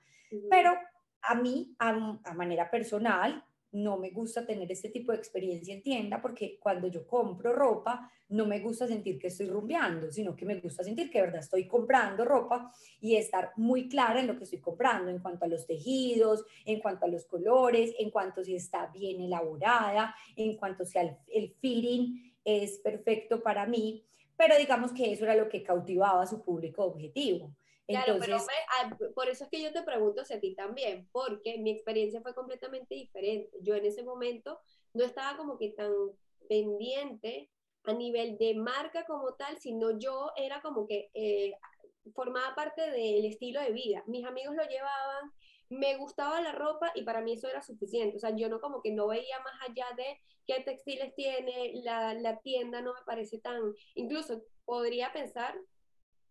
Pero 0.50 0.74
a 1.22 1.36
mí, 1.36 1.76
a, 1.80 1.94
manera 2.34 2.72
personal, 2.72 3.44
no 3.74 3.98
me 3.98 4.12
gusta 4.12 4.46
tener 4.46 4.72
este 4.72 4.90
tipo 4.90 5.12
de 5.12 5.18
experiencia 5.18 5.74
en 5.74 5.82
tienda 5.82 6.22
porque 6.22 6.58
cuando 6.60 6.88
yo 6.88 7.06
compro 7.08 7.54
ropa, 7.54 8.12
no 8.30 8.46
me 8.46 8.60
gusta 8.60 8.88
sentir 8.88 9.20
que 9.20 9.28
estoy 9.28 9.48
rumbeando, 9.48 10.12
sino 10.12 10.36
que 10.36 10.46
me 10.46 10.56
gusta 10.56 10.84
sentir 10.84 11.10
que 11.10 11.22
verdad 11.22 11.40
estoy 11.40 11.68
comprando 11.68 12.24
ropa 12.24 12.72
y 13.02 13.16
estar 13.16 13.52
muy 13.58 13.90
clara 13.90 14.20
en 14.20 14.28
lo 14.28 14.38
que 14.38 14.44
estoy 14.44 14.60
comprando, 14.60 15.10
en 15.10 15.20
cuanto 15.20 15.46
a 15.46 15.48
los 15.48 15.66
tejidos, 15.66 16.46
en 16.66 16.80
cuanto 16.80 17.06
a 17.06 17.10
los 17.10 17.26
colores, 17.26 17.94
en 18.00 18.12
cuanto 18.12 18.44
si 18.44 18.56
está 18.56 18.88
bien 18.88 19.22
elaborada, 19.22 20.16
en 20.36 20.56
cuanto 20.56 20.86
si 20.86 21.00
el, 21.00 21.18
el 21.28 21.50
fitting 21.60 22.34
es 22.46 22.78
perfecto 22.80 23.42
para 23.42 23.66
mí, 23.66 24.06
pero 24.38 24.58
digamos 24.58 24.92
que 24.92 25.12
eso 25.12 25.24
era 25.24 25.36
lo 25.36 25.50
que 25.50 25.64
cautivaba 25.64 26.22
a 26.22 26.28
su 26.28 26.44
público 26.44 26.84
objetivo. 26.84 27.56
Claro, 27.88 28.16
pero 28.20 28.38
ah, 28.38 28.98
por 29.14 29.28
eso 29.28 29.44
es 29.44 29.50
que 29.50 29.62
yo 29.62 29.74
te 29.74 29.84
pregunto 29.84 30.24
si 30.24 30.34
a 30.34 30.40
ti 30.40 30.56
también, 30.56 31.10
porque 31.12 31.58
mi 31.58 31.72
experiencia 31.72 32.22
fue 32.22 32.34
completamente 32.34 32.96
diferente. 32.96 33.50
Yo 33.62 33.76
en 33.76 33.86
ese 33.86 34.04
momento 34.04 34.60
no 34.94 35.04
estaba 35.04 35.38
como 35.38 35.58
que 35.58 35.70
tan 35.72 35.92
pendiente 36.48 37.50
a 37.84 37.94
nivel 37.94 38.38
de 38.38 38.56
marca 38.56 39.06
como 39.06 39.34
tal, 39.34 39.60
sino 39.60 40.00
yo 40.00 40.32
era 40.38 40.62
como 40.62 40.88
que 40.88 41.10
eh, 41.14 41.54
formaba 42.16 42.56
parte 42.56 42.90
del 42.90 43.26
estilo 43.26 43.60
de 43.60 43.72
vida. 43.72 44.04
Mis 44.08 44.26
amigos 44.26 44.56
lo 44.56 44.64
llevaban, 44.64 45.32
me 45.70 45.98
gustaba 45.98 46.40
la 46.42 46.54
ropa 46.54 46.92
y 46.96 47.04
para 47.04 47.22
mí 47.22 47.34
eso 47.34 47.50
era 47.50 47.62
suficiente. 47.62 48.16
O 48.16 48.20
sea, 48.20 48.36
yo 48.36 48.48
no 48.48 48.62
como 48.62 48.82
que 48.82 48.92
no 48.92 49.08
veía 49.08 49.40
más 49.40 49.70
allá 49.70 49.88
de 49.98 50.22
qué 50.48 50.62
textiles 50.62 51.14
tiene, 51.16 51.74
la, 51.84 52.14
la 52.14 52.40
tienda 52.40 52.82
no 52.82 52.94
me 52.94 53.02
parece 53.06 53.40
tan, 53.40 53.74
incluso 53.96 54.44
podría 54.66 55.12
pensar, 55.12 55.56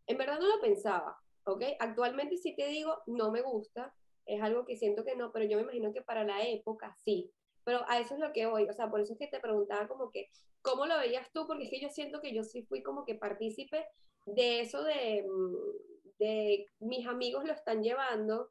en 0.06 0.18
verdad 0.18 0.38
no 0.38 0.46
lo 0.46 0.60
pensaba, 0.60 1.18
¿ok? 1.44 1.62
Actualmente 1.78 2.36
sí 2.36 2.54
te 2.54 2.66
digo, 2.68 3.02
no 3.06 3.30
me 3.30 3.42
gusta, 3.42 3.94
es 4.26 4.40
algo 4.42 4.64
que 4.64 4.76
siento 4.76 5.04
que 5.04 5.16
no, 5.16 5.32
pero 5.32 5.44
yo 5.44 5.56
me 5.56 5.64
imagino 5.64 5.92
que 5.92 6.02
para 6.02 6.24
la 6.24 6.42
época 6.46 6.96
sí. 7.04 7.32
Pero 7.64 7.84
a 7.88 8.00
eso 8.00 8.14
es 8.14 8.20
lo 8.20 8.32
que 8.32 8.46
voy, 8.46 8.68
o 8.68 8.72
sea, 8.72 8.90
por 8.90 9.00
eso 9.00 9.12
es 9.12 9.18
que 9.18 9.28
te 9.28 9.40
preguntaba 9.40 9.88
como 9.88 10.10
que, 10.10 10.30
¿cómo 10.62 10.86
lo 10.86 10.98
veías 10.98 11.30
tú? 11.32 11.46
Porque 11.46 11.64
es 11.64 11.70
que 11.70 11.80
yo 11.80 11.90
siento 11.90 12.20
que 12.20 12.34
yo 12.34 12.42
sí 12.42 12.62
fui 12.62 12.82
como 12.82 13.04
que 13.04 13.14
partícipe 13.14 13.86
de 14.26 14.60
eso 14.60 14.82
de, 14.82 15.24
mm, 15.28 16.18
de 16.18 16.66
mis 16.80 17.06
amigos 17.06 17.44
lo 17.44 17.52
están 17.52 17.82
llevando, 17.82 18.50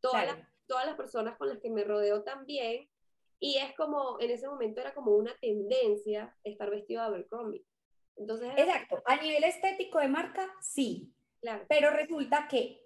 todas, 0.00 0.26
las, 0.26 0.48
todas 0.66 0.86
las 0.86 0.96
personas 0.96 1.36
con 1.38 1.48
las 1.48 1.58
que 1.58 1.70
me 1.70 1.84
rodeo 1.84 2.22
también, 2.22 2.88
y 3.38 3.58
es 3.58 3.74
como, 3.74 4.20
en 4.20 4.30
ese 4.30 4.46
momento 4.48 4.80
era 4.80 4.94
como 4.94 5.12
una 5.12 5.36
tendencia 5.40 6.36
estar 6.44 6.70
vestido 6.70 7.02
de 7.02 7.08
Abercrombie. 7.08 7.64
Entonces, 8.16 8.52
Exacto, 8.56 9.02
a 9.04 9.16
nivel 9.16 9.42
estético 9.42 9.98
de 9.98 10.08
marca, 10.08 10.48
sí, 10.60 11.11
pero 11.68 11.90
resulta 11.90 12.48
que 12.48 12.80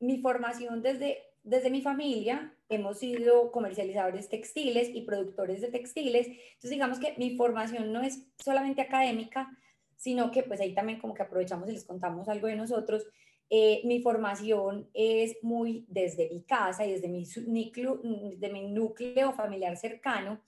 mi 0.00 0.20
formación 0.20 0.82
desde, 0.82 1.18
desde 1.42 1.70
mi 1.70 1.82
familia, 1.82 2.54
hemos 2.68 2.98
sido 2.98 3.52
comercializadores 3.52 4.28
textiles 4.28 4.90
y 4.92 5.02
productores 5.02 5.60
de 5.60 5.68
textiles, 5.68 6.26
entonces 6.26 6.70
digamos 6.70 6.98
que 6.98 7.14
mi 7.18 7.36
formación 7.36 7.92
no 7.92 8.02
es 8.02 8.26
solamente 8.38 8.82
académica, 8.82 9.48
sino 9.96 10.30
que 10.32 10.42
pues 10.42 10.60
ahí 10.60 10.74
también 10.74 10.98
como 10.98 11.14
que 11.14 11.22
aprovechamos 11.22 11.68
y 11.68 11.72
les 11.72 11.84
contamos 11.84 12.28
algo 12.28 12.48
de 12.48 12.56
nosotros. 12.56 13.06
Eh, 13.48 13.82
mi 13.84 14.00
formación 14.00 14.88
es 14.94 15.36
muy 15.42 15.84
desde 15.88 16.28
mi 16.30 16.42
casa 16.42 16.84
y 16.86 16.92
desde 16.92 17.08
mi 17.08 17.24
núcleo, 17.46 18.00
de 18.02 18.48
mi 18.48 18.66
núcleo 18.68 19.32
familiar 19.32 19.76
cercano, 19.76 20.40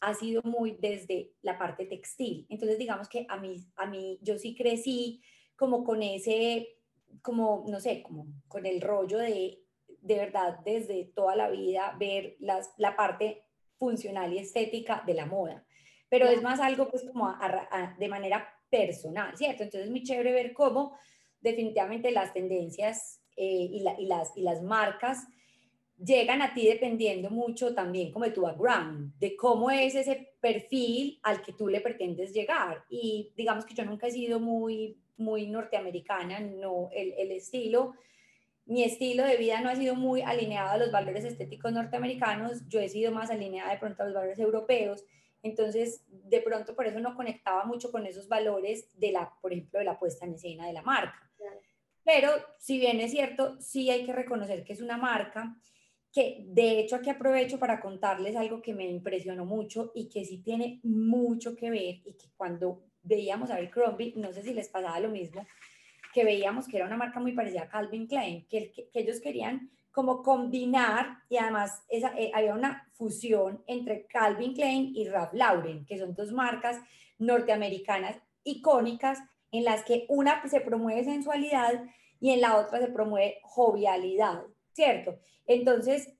ha 0.00 0.14
sido 0.14 0.42
muy 0.44 0.76
desde 0.80 1.32
la 1.42 1.58
parte 1.58 1.86
textil. 1.86 2.46
Entonces 2.48 2.78
digamos 2.78 3.08
que 3.08 3.26
a 3.28 3.38
mí, 3.38 3.64
a 3.76 3.86
mí 3.86 4.18
yo 4.22 4.38
sí 4.38 4.54
crecí 4.54 5.22
como 5.56 5.82
con 5.82 6.02
ese 6.02 6.81
como, 7.20 7.64
no 7.68 7.80
sé, 7.80 8.02
como 8.02 8.26
con 8.48 8.66
el 8.66 8.80
rollo 8.80 9.18
de, 9.18 9.62
de 10.00 10.16
verdad, 10.16 10.58
desde 10.64 11.04
toda 11.14 11.36
la 11.36 11.50
vida, 11.50 11.94
ver 11.98 12.36
las, 12.40 12.72
la 12.76 12.96
parte 12.96 13.44
funcional 13.78 14.32
y 14.32 14.38
estética 14.38 15.02
de 15.06 15.14
la 15.14 15.26
moda. 15.26 15.64
Pero 16.08 16.26
es 16.26 16.42
más 16.42 16.60
algo 16.60 16.88
pues 16.88 17.04
como 17.04 17.34
de 17.98 18.08
manera 18.08 18.46
personal, 18.70 19.36
¿cierto? 19.36 19.62
Entonces 19.62 19.86
es 19.86 19.90
muy 19.90 20.02
chévere 20.02 20.32
ver 20.32 20.52
cómo 20.52 20.96
definitivamente 21.40 22.10
las 22.10 22.32
tendencias 22.32 23.20
eh, 23.36 23.68
y, 23.70 23.84
y, 23.98 24.06
las, 24.06 24.36
y 24.36 24.42
las 24.42 24.62
marcas 24.62 25.26
llegan 26.04 26.42
a 26.42 26.52
ti 26.54 26.66
dependiendo 26.66 27.30
mucho 27.30 27.74
también 27.74 28.12
como 28.12 28.24
de 28.24 28.32
tu 28.32 28.42
background, 28.42 29.16
de 29.18 29.36
cómo 29.36 29.70
es 29.70 29.94
ese 29.94 30.34
perfil 30.40 31.18
al 31.22 31.42
que 31.42 31.52
tú 31.52 31.68
le 31.68 31.80
pretendes 31.80 32.32
llegar. 32.32 32.84
Y 32.88 33.32
digamos 33.36 33.64
que 33.64 33.74
yo 33.74 33.84
nunca 33.84 34.06
he 34.06 34.10
sido 34.10 34.40
muy 34.40 35.01
muy 35.16 35.46
norteamericana, 35.46 36.40
no 36.40 36.88
el, 36.92 37.12
el 37.18 37.32
estilo. 37.32 37.94
Mi 38.64 38.84
estilo 38.84 39.24
de 39.24 39.36
vida 39.36 39.60
no 39.60 39.70
ha 39.70 39.76
sido 39.76 39.94
muy 39.94 40.22
alineado 40.22 40.70
a 40.70 40.76
los 40.76 40.92
valores 40.92 41.24
estéticos 41.24 41.72
norteamericanos, 41.72 42.68
yo 42.68 42.80
he 42.80 42.88
sido 42.88 43.10
más 43.10 43.30
alineada 43.30 43.72
de 43.72 43.78
pronto 43.78 44.02
a 44.02 44.06
los 44.06 44.14
valores 44.14 44.38
europeos, 44.38 45.04
entonces 45.42 46.04
de 46.08 46.40
pronto 46.40 46.76
por 46.76 46.86
eso 46.86 47.00
no 47.00 47.16
conectaba 47.16 47.64
mucho 47.64 47.90
con 47.90 48.06
esos 48.06 48.28
valores 48.28 48.88
de 48.98 49.12
la, 49.12 49.32
por 49.40 49.52
ejemplo, 49.52 49.80
de 49.80 49.84
la 49.84 49.98
puesta 49.98 50.24
en 50.24 50.34
escena 50.34 50.66
de 50.66 50.72
la 50.72 50.82
marca. 50.82 51.28
Pero 52.04 52.30
si 52.58 52.78
bien 52.78 53.00
es 53.00 53.10
cierto, 53.10 53.60
sí 53.60 53.90
hay 53.90 54.04
que 54.04 54.12
reconocer 54.12 54.64
que 54.64 54.72
es 54.72 54.80
una 54.80 54.96
marca 54.96 55.56
que 56.12 56.44
de 56.46 56.78
hecho 56.78 56.96
aquí 56.96 57.08
aprovecho 57.08 57.58
para 57.58 57.80
contarles 57.80 58.36
algo 58.36 58.60
que 58.60 58.74
me 58.74 58.86
impresionó 58.86 59.46
mucho 59.46 59.92
y 59.94 60.08
que 60.08 60.24
sí 60.24 60.42
tiene 60.42 60.80
mucho 60.82 61.56
que 61.56 61.70
ver 61.70 62.02
y 62.04 62.16
que 62.18 62.28
cuando 62.36 62.84
veíamos 63.02 63.50
a 63.50 63.54
Abercrombie, 63.54 64.14
no 64.16 64.32
sé 64.32 64.42
si 64.42 64.54
les 64.54 64.68
pasaba 64.68 65.00
lo 65.00 65.08
mismo, 65.08 65.46
que 66.12 66.24
veíamos 66.24 66.68
que 66.68 66.76
era 66.76 66.86
una 66.86 66.96
marca 66.96 67.20
muy 67.20 67.32
parecida 67.32 67.62
a 67.62 67.68
Calvin 67.68 68.06
Klein, 68.06 68.46
que, 68.48 68.70
que, 68.70 68.88
ellos 68.94 69.20
querían 69.20 69.70
como 69.90 70.22
combinar 70.22 71.18
y 71.28 71.36
además 71.36 71.84
esa, 71.88 72.14
eh, 72.18 72.30
había 72.34 72.54
una 72.54 72.88
fusión 72.92 73.62
entre 73.66 74.06
Calvin 74.06 74.54
Klein 74.54 74.92
y 74.94 75.08
Ralph 75.08 75.34
Lauren, 75.34 75.84
que 75.86 75.98
son 75.98 76.14
dos 76.14 76.32
marcas 76.32 76.78
norteamericanas 77.18 78.16
icónicas 78.44 79.18
en 79.50 79.64
las 79.64 79.84
que 79.84 80.06
una 80.08 80.46
se 80.48 80.60
promueve 80.60 81.04
sensualidad 81.04 81.84
y 82.20 82.30
en 82.30 82.40
la 82.40 82.56
otra 82.56 82.80
se 82.80 82.88
promueve 82.88 83.38
jovialidad, 83.42 84.44
¿cierto? 84.72 85.18
Entonces, 85.46 86.14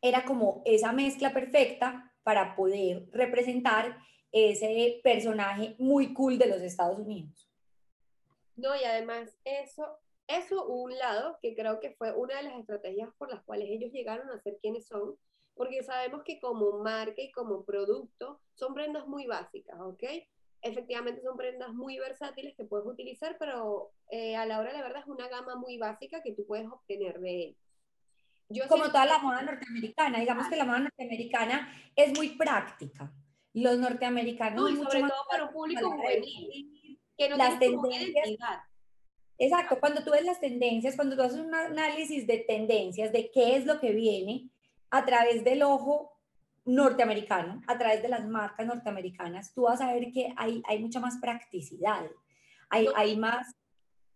era 0.00 0.24
como 0.24 0.62
esa 0.66 0.92
mezcla 0.92 1.32
perfecta 1.32 2.12
para 2.22 2.54
poder 2.56 3.08
representar 3.12 3.96
ese 4.32 5.00
personaje 5.04 5.76
muy 5.78 6.14
cool 6.14 6.38
de 6.38 6.46
los 6.46 6.62
Estados 6.62 6.98
Unidos. 6.98 7.48
No, 8.56 8.74
y 8.74 8.84
además 8.84 9.36
eso, 9.44 9.98
eso 10.26 10.66
un 10.66 10.96
lado 10.96 11.38
que 11.40 11.54
creo 11.54 11.80
que 11.80 11.92
fue 11.92 12.12
una 12.12 12.36
de 12.36 12.44
las 12.44 12.58
estrategias 12.58 13.10
por 13.18 13.30
las 13.30 13.42
cuales 13.44 13.68
ellos 13.70 13.92
llegaron 13.92 14.30
a 14.30 14.40
ser 14.40 14.58
quienes 14.60 14.86
son, 14.86 15.16
porque 15.54 15.82
sabemos 15.82 16.22
que 16.24 16.40
como 16.40 16.78
marca 16.78 17.20
y 17.20 17.30
como 17.30 17.64
producto 17.64 18.40
son 18.54 18.74
prendas 18.74 19.06
muy 19.06 19.26
básicas, 19.26 19.78
¿ok? 19.80 20.02
Efectivamente 20.62 21.22
son 21.22 21.36
prendas 21.36 21.72
muy 21.72 21.98
versátiles 21.98 22.54
que 22.56 22.64
puedes 22.64 22.86
utilizar, 22.86 23.36
pero 23.38 23.90
eh, 24.10 24.36
a 24.36 24.46
la 24.46 24.60
hora 24.60 24.70
de 24.70 24.78
la 24.78 24.84
verdad 24.84 25.02
es 25.02 25.08
una 25.08 25.28
gama 25.28 25.56
muy 25.56 25.76
básica 25.76 26.22
que 26.22 26.32
tú 26.32 26.46
puedes 26.46 26.66
obtener 26.66 27.20
de 27.20 27.44
él. 27.44 27.56
Yo 28.48 28.68
como 28.68 28.84
toda 28.86 29.06
la 29.06 29.18
moda 29.18 29.42
norteamericana, 29.42 30.20
digamos 30.20 30.46
que 30.48 30.56
la 30.56 30.64
moda 30.64 30.80
norteamericana 30.80 31.74
es 31.96 32.16
muy 32.16 32.36
práctica 32.36 33.10
los 33.54 33.78
norteamericanos. 33.78 34.70
y 34.70 34.76
sobre 34.76 35.00
todo 35.00 35.24
para 35.30 35.44
un 35.44 35.52
público 35.52 35.90
juvenil, 35.90 36.98
que 37.16 37.28
no 37.28 37.36
las 37.36 37.58
tendencias. 37.58 38.38
Exacto, 39.38 39.78
cuando 39.80 40.04
tú 40.04 40.12
ves 40.12 40.24
las 40.24 40.40
tendencias, 40.40 40.94
cuando 40.94 41.16
tú 41.16 41.22
haces 41.22 41.40
un 41.40 41.54
análisis 41.54 42.26
de 42.26 42.38
tendencias, 42.38 43.12
de 43.12 43.30
qué 43.30 43.56
es 43.56 43.66
lo 43.66 43.80
que 43.80 43.92
viene 43.92 44.50
a 44.90 45.04
través 45.04 45.42
del 45.42 45.62
ojo 45.62 46.12
norteamericano, 46.64 47.60
a 47.66 47.76
través 47.76 48.02
de 48.02 48.08
las 48.08 48.24
marcas 48.26 48.66
norteamericanas, 48.66 49.52
tú 49.52 49.62
vas 49.62 49.80
a 49.80 49.92
ver 49.92 50.12
que 50.12 50.32
hay, 50.36 50.62
hay 50.68 50.78
mucha 50.78 51.00
más 51.00 51.18
practicidad, 51.18 52.08
hay, 52.70 52.86
hay 52.94 53.16
más... 53.16 53.54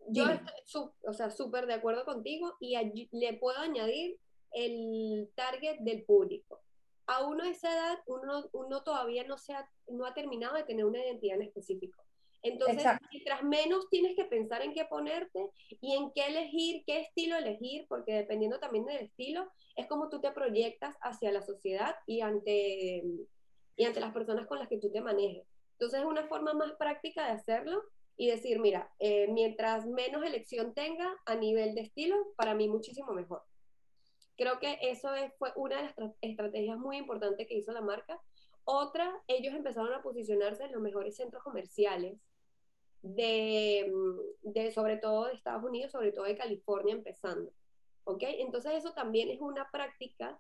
Yo 0.09 0.28
estoy, 0.28 0.90
o 1.02 1.12
sea, 1.12 1.31
súper 1.31 1.66
de 1.66 1.75
acuerdo 1.75 2.05
contigo 2.05 2.55
y 2.61 2.76
le 3.11 3.33
puedo 3.35 3.59
añadir 3.59 4.21
el 4.52 5.28
target 5.35 5.78
del 5.81 6.05
público 6.05 6.61
a 7.07 7.25
uno 7.27 7.45
de 7.45 7.51
esa 7.51 7.73
edad, 7.73 7.99
uno, 8.07 8.49
uno 8.53 8.83
todavía 8.83 9.25
no, 9.25 9.39
se 9.39 9.53
ha, 9.55 9.69
no 9.89 10.07
ha 10.07 10.15
terminado 10.15 10.57
de 10.57 10.65
tener 10.65 10.85
una 10.85 10.99
identidad 10.99 11.37
en 11.37 11.43
específico. 11.43 12.03
Entonces, 12.43 12.87
mientras 13.11 13.43
menos 13.43 13.89
tienes 13.91 14.15
que 14.15 14.25
pensar 14.25 14.63
en 14.63 14.73
qué 14.73 14.85
ponerte 14.85 15.51
y 15.81 15.97
en 15.97 16.13
qué 16.13 16.27
elegir, 16.27 16.85
qué 16.87 17.01
estilo 17.01 17.37
elegir, 17.37 17.87
porque 17.89 18.13
dependiendo 18.13 18.61
también 18.61 18.85
del 18.85 18.99
estilo, 18.99 19.51
es 19.75 19.87
como 19.87 20.09
tú 20.09 20.21
te 20.21 20.31
proyectas 20.31 20.97
hacia 21.01 21.33
la 21.33 21.43
sociedad 21.43 21.97
y 22.07 22.21
ante, 22.21 23.03
y 23.77 23.85
ante 23.85 24.01
las 24.01 24.13
personas 24.13 24.47
con 24.47 24.59
las 24.59 24.69
que 24.69 24.79
tú 24.79 24.93
te 24.93 25.01
manejes. 25.01 25.45
Entonces, 25.73 26.01
es 26.01 26.07
una 26.07 26.27
forma 26.29 26.55
más 26.55 26.73
práctica 26.79 27.27
de 27.27 27.33
hacerlo 27.33 27.83
y 28.17 28.29
decir, 28.29 28.61
mira, 28.61 28.91
eh, 28.99 29.29
mientras 29.29 29.87
menos 29.87 30.25
elección 30.25 30.73
tenga 30.73 31.15
a 31.27 31.35
nivel 31.35 31.75
de 31.75 31.83
estilo, 31.83 32.17
para 32.37 32.55
mí 32.55 32.69
muchísimo 32.69 33.13
mejor. 33.13 33.43
Creo 34.37 34.59
que 34.61 34.78
eso 34.83 35.09
fue 35.38 35.52
una 35.57 35.76
de 35.76 35.95
las 35.97 36.12
estrategias 36.21 36.78
muy 36.78 36.99
importantes 36.99 37.47
que 37.47 37.57
hizo 37.57 37.73
la 37.73 37.81
marca. 37.81 38.21
Otra, 38.64 39.11
ellos 39.28 39.55
empezaron 39.55 39.93
a 39.95 40.02
posicionarse 40.02 40.64
en 40.64 40.73
los 40.73 40.83
mejores 40.83 41.16
centros 41.16 41.43
comerciales 41.43 42.19
de, 43.02 43.90
mm, 43.93 44.52
de, 44.52 44.73
sobre 44.73 44.99
todo 44.99 45.26
de 45.26 45.35
Estados 45.35 45.64
Unidos, 45.64 45.93
sobre 45.93 46.12
todo 46.12 46.25
de 46.25 46.37
California 46.37 46.95
empezando. 46.95 47.50
¿Ok? 48.05 48.23
Entonces 48.23 48.75
eso 48.75 48.93
también 48.93 49.31
es 49.31 49.40
una 49.40 49.71
práctica 49.71 50.38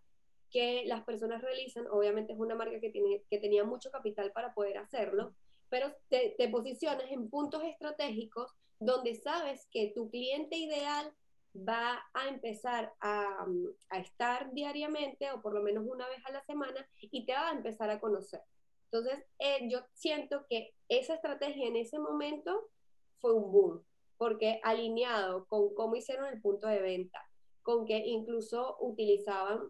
que 0.50 0.84
las 0.86 1.02
personas 1.04 1.42
realizan, 1.42 1.86
obviamente 1.88 2.32
es 2.32 2.38
una 2.38 2.54
marca 2.54 2.80
que, 2.80 2.90
tiene, 2.90 3.22
que 3.28 3.38
tenía 3.38 3.64
mucho 3.64 3.90
capital 3.90 4.30
para 4.32 4.54
poder 4.54 4.78
hacerlo, 4.78 5.34
pero 5.68 5.92
te, 6.08 6.34
te 6.38 6.48
posicionas 6.48 7.10
en 7.10 7.28
puntos 7.28 7.64
estratégicos 7.64 8.54
donde 8.78 9.14
sabes 9.14 9.66
que 9.70 9.92
tu 9.94 10.10
cliente 10.10 10.56
ideal 10.56 11.12
va 11.56 12.04
a 12.14 12.28
empezar 12.28 12.92
a, 13.00 13.46
a, 13.90 13.98
estar 13.98 14.52
diariamente 14.52 15.30
o 15.30 15.40
por 15.42 15.54
lo 15.54 15.62
menos 15.62 15.84
una 15.86 16.08
vez 16.08 16.24
a 16.26 16.32
la 16.32 16.44
semana 16.44 16.86
y 17.00 17.24
te 17.24 17.32
va 17.32 17.50
a 17.50 17.52
empezar 17.52 17.90
a 17.90 18.00
conocer. 18.00 18.40
Entonces, 18.90 19.24
eh, 19.38 19.68
yo 19.68 19.80
siento 19.94 20.46
que 20.48 20.74
esa 20.88 21.14
estrategia 21.14 21.66
en 21.66 21.76
ese 21.76 21.98
momento 21.98 22.68
fue 23.20 23.32
un 23.34 23.50
boom, 23.50 23.84
porque 24.16 24.60
alineado 24.62 25.46
con 25.46 25.74
cómo 25.74 25.96
hicieron 25.96 26.26
el 26.26 26.40
punto 26.40 26.66
de 26.68 26.80
venta, 26.80 27.20
con 27.62 27.84
que 27.84 27.98
incluso 27.98 28.76
utilizaban, 28.80 29.60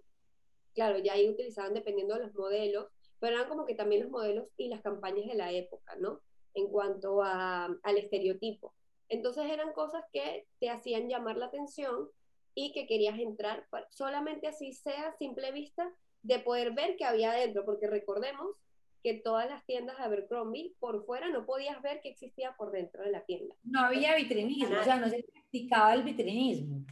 claro, 0.74 0.98
ya 0.98 1.14
ahí 1.14 1.28
utilizaban 1.28 1.74
dependiendo 1.74 2.14
de 2.14 2.24
los 2.24 2.34
modelos, 2.34 2.88
pero 3.18 3.36
eran 3.36 3.48
como 3.48 3.64
que 3.64 3.74
también 3.74 4.02
los 4.02 4.10
modelos 4.10 4.48
y 4.56 4.68
las 4.68 4.82
campañas 4.82 5.26
de 5.26 5.34
la 5.34 5.50
época, 5.52 5.96
¿no? 5.96 6.20
En 6.54 6.68
cuanto 6.68 7.22
a, 7.22 7.64
al 7.64 7.98
estereotipo. 7.98 8.74
Entonces 9.08 9.44
eran 9.50 9.72
cosas 9.72 10.04
que 10.12 10.46
te 10.58 10.70
hacían 10.70 11.08
llamar 11.08 11.36
la 11.36 11.46
atención 11.46 12.08
y 12.54 12.72
que 12.72 12.86
querías 12.86 13.18
entrar, 13.18 13.66
solamente 13.90 14.48
así 14.48 14.72
sea 14.72 15.08
a 15.08 15.16
simple 15.16 15.52
vista, 15.52 15.92
de 16.22 16.38
poder 16.38 16.72
ver 16.72 16.96
qué 16.96 17.04
había 17.04 17.30
adentro, 17.30 17.64
porque 17.64 17.86
recordemos 17.86 18.56
que 19.02 19.14
todas 19.14 19.48
las 19.48 19.64
tiendas 19.66 19.98
de 19.98 20.04
Abercrombie 20.04 20.74
por 20.80 21.04
fuera 21.04 21.28
no 21.28 21.46
podías 21.46 21.80
ver 21.82 22.00
qué 22.02 22.08
existía 22.08 22.56
por 22.56 22.72
dentro 22.72 23.04
de 23.04 23.10
la 23.10 23.24
tienda. 23.24 23.54
No 23.62 23.80
había 23.80 24.16
vitrinismo, 24.16 24.80
o 24.80 24.82
sea, 24.82 24.96
no 24.96 25.08
se 25.08 25.22
practicaba 25.22 25.94
el 25.94 26.02
vitrinismo. 26.02 26.84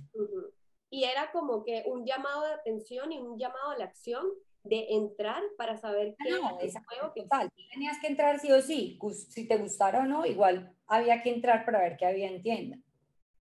Y 0.90 1.04
era 1.04 1.33
como 1.33 1.64
que 1.64 1.83
un 1.87 2.06
llamado 2.06 2.47
de 2.47 2.52
atención 2.52 3.11
y 3.11 3.18
un 3.18 3.37
llamado 3.37 3.71
a 3.71 3.78
la 3.78 3.87
acción 3.87 4.25
de 4.64 4.87
entrar 4.90 5.42
para 5.59 5.76
saber 5.76 6.16
qué 6.18 6.30
no, 6.30 6.59
es 6.59 6.75
juego 6.87 7.12
que 7.14 7.23
total. 7.23 7.50
Tenías 7.71 7.99
que 8.00 8.06
entrar 8.06 8.40
sí 8.40 8.50
o 8.50 8.61
sí, 8.62 8.99
si 9.28 9.47
te 9.47 9.59
gustara 9.59 10.00
o 10.00 10.06
no, 10.06 10.25
igual 10.26 10.75
había 10.87 11.23
que 11.23 11.30
entrar 11.30 11.64
para 11.64 11.80
ver 11.80 11.97
qué 11.97 12.06
había 12.06 12.28
en 12.28 12.42
tienda. 12.42 12.78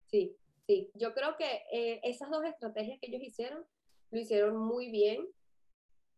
Sí, 0.06 0.36
sí. 0.68 0.92
Yo 0.94 1.14
creo 1.14 1.36
que 1.36 1.64
eh, 1.74 2.00
esas 2.04 2.30
dos 2.30 2.46
estrategias 2.46 3.00
que 3.00 3.08
ellos 3.08 3.22
hicieron 3.24 3.66
lo 4.12 4.20
hicieron 4.20 4.58
muy 4.58 4.90
bien 4.90 5.28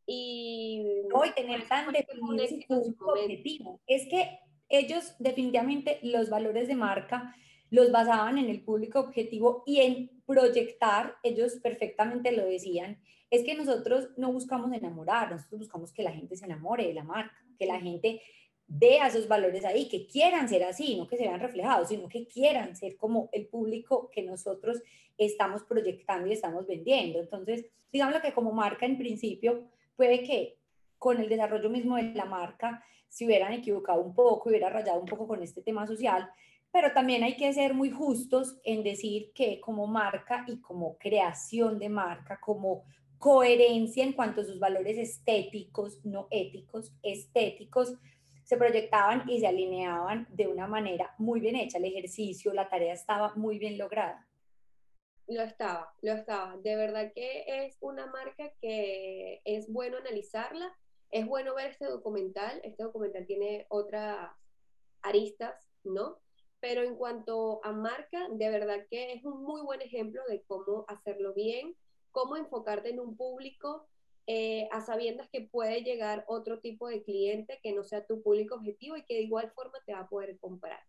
y, 0.05 0.85
hoy 1.13 1.31
tener 1.31 1.67
tan 1.67 1.91
definido 1.91 2.47
su 2.47 3.05
objetivo. 3.05 3.79
Es 3.87 4.07
que 4.09 4.39
ellos 4.67 5.15
definitivamente 5.19 5.99
los 6.03 6.29
valores 6.29 6.67
de 6.67 6.75
marca 6.75 7.35
los 7.69 7.91
basaban 7.91 8.37
en 8.37 8.49
el 8.49 8.61
público 8.61 8.99
objetivo 8.99 9.63
y 9.65 9.79
en 9.81 10.09
proyectar, 10.25 11.15
ellos 11.23 11.55
perfectamente 11.61 12.31
lo 12.31 12.45
decían, 12.45 12.99
es 13.29 13.43
que 13.43 13.55
nosotros 13.55 14.09
no 14.17 14.31
buscamos 14.33 14.71
enamorar, 14.73 15.31
nosotros 15.31 15.59
buscamos 15.59 15.93
que 15.93 16.03
la 16.03 16.11
gente 16.11 16.35
se 16.35 16.45
enamore 16.45 16.87
de 16.87 16.93
la 16.93 17.03
marca, 17.03 17.35
que 17.57 17.65
la 17.65 17.79
gente 17.79 18.21
vea 18.67 19.07
esos 19.07 19.27
valores 19.27 19.65
ahí, 19.65 19.87
que 19.87 20.07
quieran 20.07 20.47
ser 20.47 20.63
así, 20.63 20.95
no 20.95 21.07
que 21.07 21.17
se 21.17 21.23
vean 21.23 21.39
reflejados, 21.39 21.89
sino 21.89 22.07
que 22.07 22.27
quieran 22.27 22.75
ser 22.75 22.97
como 22.97 23.29
el 23.31 23.47
público 23.47 24.09
que 24.11 24.21
nosotros 24.21 24.81
estamos 25.17 25.63
proyectando 25.63 26.27
y 26.27 26.33
estamos 26.33 26.67
vendiendo. 26.67 27.19
Entonces, 27.19 27.65
digamos 27.91 28.19
que 28.21 28.33
como 28.33 28.51
marca 28.51 28.85
en 28.85 28.97
principio, 28.97 29.63
puede 29.95 30.23
que 30.23 30.57
con 30.97 31.19
el 31.19 31.29
desarrollo 31.29 31.69
mismo 31.69 31.95
de 31.95 32.13
la 32.13 32.25
marca 32.25 32.83
se 33.07 33.25
hubieran 33.25 33.53
equivocado 33.53 34.01
un 34.01 34.13
poco, 34.13 34.49
hubiera 34.49 34.69
rayado 34.69 34.99
un 34.99 35.07
poco 35.07 35.27
con 35.27 35.41
este 35.41 35.61
tema 35.61 35.87
social, 35.87 36.29
pero 36.71 36.93
también 36.93 37.23
hay 37.23 37.35
que 37.35 37.51
ser 37.53 37.73
muy 37.73 37.89
justos 37.89 38.59
en 38.63 38.83
decir 38.83 39.31
que 39.33 39.59
como 39.59 39.87
marca 39.87 40.45
y 40.47 40.61
como 40.61 40.97
creación 40.97 41.79
de 41.79 41.89
marca, 41.89 42.39
como 42.39 42.83
coherencia 43.17 44.03
en 44.03 44.13
cuanto 44.13 44.41
a 44.41 44.45
sus 44.45 44.59
valores 44.59 44.97
estéticos, 44.97 46.03
no 46.05 46.27
éticos, 46.29 46.95
estéticos, 47.03 47.93
se 48.43 48.57
proyectaban 48.57 49.29
y 49.29 49.39
se 49.39 49.47
alineaban 49.47 50.27
de 50.31 50.47
una 50.47 50.67
manera 50.67 51.13
muy 51.17 51.39
bien 51.39 51.55
hecha. 51.55 51.77
El 51.77 51.85
ejercicio, 51.85 52.53
la 52.53 52.69
tarea 52.69 52.93
estaba 52.93 53.35
muy 53.35 53.59
bien 53.59 53.77
lograda. 53.77 54.27
Lo 55.27 55.43
estaba, 55.43 55.93
lo 56.01 56.13
estaba. 56.13 56.57
De 56.57 56.75
verdad 56.75 57.11
que 57.13 57.43
es 57.45 57.77
una 57.81 58.07
marca 58.07 58.51
que 58.59 59.41
es 59.45 59.71
bueno 59.71 59.97
analizarla, 59.97 60.75
es 61.11 61.27
bueno 61.27 61.53
ver 61.53 61.67
este 61.67 61.85
documental. 61.85 62.59
Este 62.63 62.81
documental 62.81 63.27
tiene 63.27 63.67
otras 63.69 64.31
aristas, 65.03 65.69
¿no? 65.83 66.19
Pero 66.59 66.83
en 66.83 66.95
cuanto 66.95 67.61
a 67.63 67.71
marca, 67.71 68.27
de 68.31 68.49
verdad 68.49 68.85
que 68.89 69.13
es 69.13 69.23
un 69.23 69.43
muy 69.43 69.61
buen 69.61 69.81
ejemplo 69.81 70.21
de 70.27 70.43
cómo 70.43 70.85
hacerlo 70.87 71.33
bien, 71.33 71.75
cómo 72.11 72.35
enfocarte 72.35 72.89
en 72.89 72.99
un 72.99 73.15
público 73.15 73.87
eh, 74.27 74.67
a 74.71 74.81
sabiendas 74.81 75.27
que 75.29 75.41
puede 75.41 75.81
llegar 75.81 76.23
otro 76.27 76.59
tipo 76.59 76.87
de 76.87 77.03
cliente 77.03 77.59
que 77.63 77.73
no 77.73 77.83
sea 77.83 78.05
tu 78.05 78.21
público 78.21 78.55
objetivo 78.55 78.95
y 78.95 79.03
que 79.03 79.15
de 79.15 79.21
igual 79.21 79.51
forma 79.51 79.79
te 79.85 79.93
va 79.93 80.01
a 80.01 80.09
poder 80.09 80.37
comprar. 80.37 80.79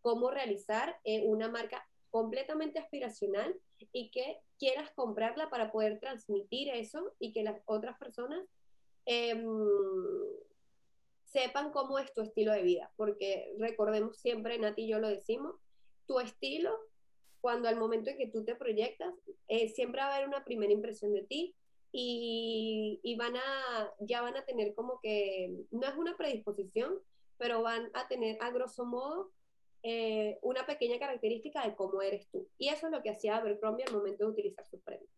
Cómo 0.00 0.30
realizar 0.30 0.98
eh, 1.04 1.22
una 1.24 1.48
marca 1.48 1.86
completamente 2.10 2.78
aspiracional 2.78 3.54
y 3.92 4.10
que 4.10 4.40
quieras 4.58 4.90
comprarla 4.92 5.48
para 5.50 5.70
poder 5.70 6.00
transmitir 6.00 6.68
eso 6.68 7.14
y 7.18 7.32
que 7.32 7.44
las 7.44 7.62
otras 7.66 7.96
personas 7.98 8.44
em, 9.06 9.46
sepan 11.32 11.70
cómo 11.70 11.98
es 11.98 12.12
tu 12.12 12.22
estilo 12.22 12.52
de 12.52 12.62
vida. 12.62 12.90
Porque 12.96 13.54
recordemos 13.58 14.18
siempre, 14.18 14.58
Nati 14.58 14.82
y 14.82 14.88
yo 14.88 14.98
lo 14.98 15.08
decimos, 15.08 15.56
tu 16.06 16.20
estilo, 16.20 16.76
cuando 17.40 17.68
al 17.68 17.76
momento 17.76 18.10
en 18.10 18.18
que 18.18 18.26
tú 18.26 18.44
te 18.44 18.56
proyectas, 18.56 19.14
eh, 19.48 19.68
siempre 19.68 20.00
va 20.00 20.08
a 20.08 20.16
haber 20.16 20.28
una 20.28 20.44
primera 20.44 20.72
impresión 20.72 21.12
de 21.14 21.22
ti 21.22 21.54
y, 21.92 23.00
y 23.02 23.16
van 23.16 23.36
a, 23.36 23.94
ya 24.00 24.22
van 24.22 24.36
a 24.36 24.44
tener 24.44 24.74
como 24.74 25.00
que, 25.00 25.64
no 25.70 25.86
es 25.86 25.96
una 25.96 26.16
predisposición, 26.16 26.98
pero 27.38 27.62
van 27.62 27.90
a 27.94 28.06
tener 28.08 28.36
a 28.40 28.50
grosso 28.50 28.84
modo 28.84 29.30
eh, 29.82 30.38
una 30.42 30.66
pequeña 30.66 30.98
característica 30.98 31.66
de 31.66 31.74
cómo 31.74 32.02
eres 32.02 32.28
tú. 32.28 32.46
Y 32.58 32.68
eso 32.68 32.86
es 32.86 32.92
lo 32.92 33.02
que 33.02 33.10
hacía 33.10 33.36
Abercrombie 33.36 33.84
al 33.86 33.94
momento 33.94 34.24
de 34.24 34.30
utilizar 34.30 34.66
sus 34.66 34.80
premios. 34.82 35.10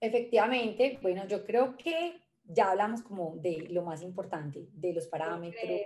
Efectivamente, 0.00 0.98
bueno, 1.00 1.26
yo 1.26 1.46
creo 1.46 1.76
que 1.78 2.20
ya 2.44 2.70
hablamos 2.70 3.02
como 3.02 3.36
de 3.36 3.68
lo 3.70 3.82
más 3.82 4.02
importante, 4.02 4.68
de 4.72 4.92
los 4.92 5.06
parámetros 5.06 5.80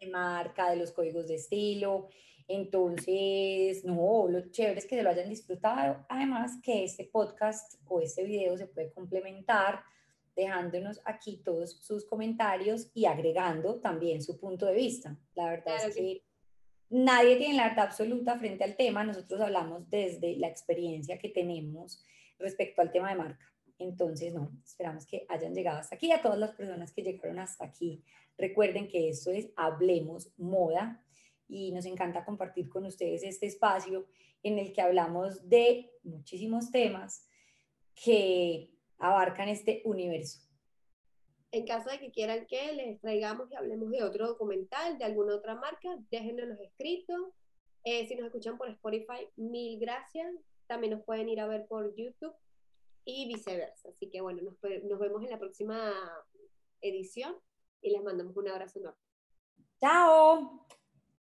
de 0.00 0.06
marca, 0.10 0.70
de 0.70 0.76
los 0.76 0.92
códigos 0.92 1.28
de 1.28 1.36
estilo. 1.36 2.08
Entonces, 2.46 3.84
no, 3.84 4.28
lo 4.28 4.50
chévere 4.50 4.78
es 4.78 4.86
que 4.86 4.96
se 4.96 5.02
lo 5.02 5.10
hayan 5.10 5.30
disfrutado. 5.30 6.04
Además 6.08 6.60
que 6.62 6.84
este 6.84 7.04
podcast 7.04 7.80
o 7.86 8.00
este 8.00 8.24
video 8.24 8.56
se 8.56 8.66
puede 8.66 8.92
complementar 8.92 9.82
dejándonos 10.36 11.00
aquí 11.04 11.40
todos 11.44 11.78
sus 11.80 12.04
comentarios 12.04 12.90
y 12.92 13.06
agregando 13.06 13.80
también 13.80 14.20
su 14.20 14.38
punto 14.38 14.66
de 14.66 14.74
vista. 14.74 15.16
La 15.34 15.48
verdad 15.48 15.88
es 15.88 15.94
que 15.94 16.22
nadie 16.90 17.36
tiene 17.36 17.56
la 17.56 17.68
verdad 17.68 17.86
absoluta 17.86 18.38
frente 18.38 18.64
al 18.64 18.76
tema, 18.76 19.04
nosotros 19.04 19.40
hablamos 19.40 19.88
desde 19.88 20.36
la 20.36 20.48
experiencia 20.48 21.18
que 21.18 21.28
tenemos 21.28 22.04
respecto 22.38 22.82
al 22.82 22.90
tema 22.90 23.10
de 23.10 23.16
marca. 23.16 23.53
Entonces, 23.78 24.32
no, 24.32 24.52
esperamos 24.64 25.06
que 25.06 25.26
hayan 25.28 25.54
llegado 25.54 25.78
hasta 25.78 25.96
aquí. 25.96 26.12
A 26.12 26.22
todas 26.22 26.38
las 26.38 26.52
personas 26.52 26.92
que 26.92 27.02
llegaron 27.02 27.38
hasta 27.38 27.64
aquí, 27.64 28.02
recuerden 28.38 28.88
que 28.88 29.08
esto 29.08 29.30
es 29.30 29.50
Hablemos 29.56 30.32
Moda 30.36 31.04
y 31.48 31.72
nos 31.72 31.84
encanta 31.84 32.24
compartir 32.24 32.68
con 32.68 32.86
ustedes 32.86 33.22
este 33.22 33.46
espacio 33.46 34.06
en 34.42 34.58
el 34.58 34.72
que 34.72 34.80
hablamos 34.80 35.48
de 35.48 35.90
muchísimos 36.02 36.70
temas 36.70 37.26
que 37.94 38.70
abarcan 38.98 39.48
este 39.48 39.82
universo. 39.84 40.40
En 41.50 41.66
caso 41.66 41.90
de 41.90 42.00
que 42.00 42.10
quieran 42.10 42.46
que 42.46 42.72
les 42.72 43.00
traigamos 43.00 43.50
y 43.50 43.54
hablemos 43.54 43.90
de 43.90 44.02
otro 44.02 44.26
documental, 44.26 44.98
de 44.98 45.04
alguna 45.04 45.36
otra 45.36 45.54
marca, 45.54 45.88
déjennos 46.10 46.48
los 46.48 46.60
escritos. 46.60 47.20
Eh, 47.84 48.06
si 48.06 48.16
nos 48.16 48.26
escuchan 48.26 48.58
por 48.58 48.68
Spotify, 48.70 49.28
mil 49.36 49.78
gracias. 49.78 50.34
También 50.66 50.94
nos 50.94 51.04
pueden 51.04 51.28
ir 51.28 51.40
a 51.40 51.46
ver 51.46 51.66
por 51.66 51.94
YouTube 51.94 52.34
y 53.04 53.26
viceversa. 53.28 53.88
Así 53.88 54.10
que 54.10 54.20
bueno, 54.20 54.42
nos, 54.42 54.54
nos 54.84 54.98
vemos 54.98 55.22
en 55.22 55.30
la 55.30 55.38
próxima 55.38 55.92
edición 56.80 57.34
y 57.80 57.90
les 57.90 58.02
mandamos 58.02 58.36
un 58.36 58.48
abrazo 58.48 58.78
enorme. 58.78 59.00
Chao. 59.80 60.66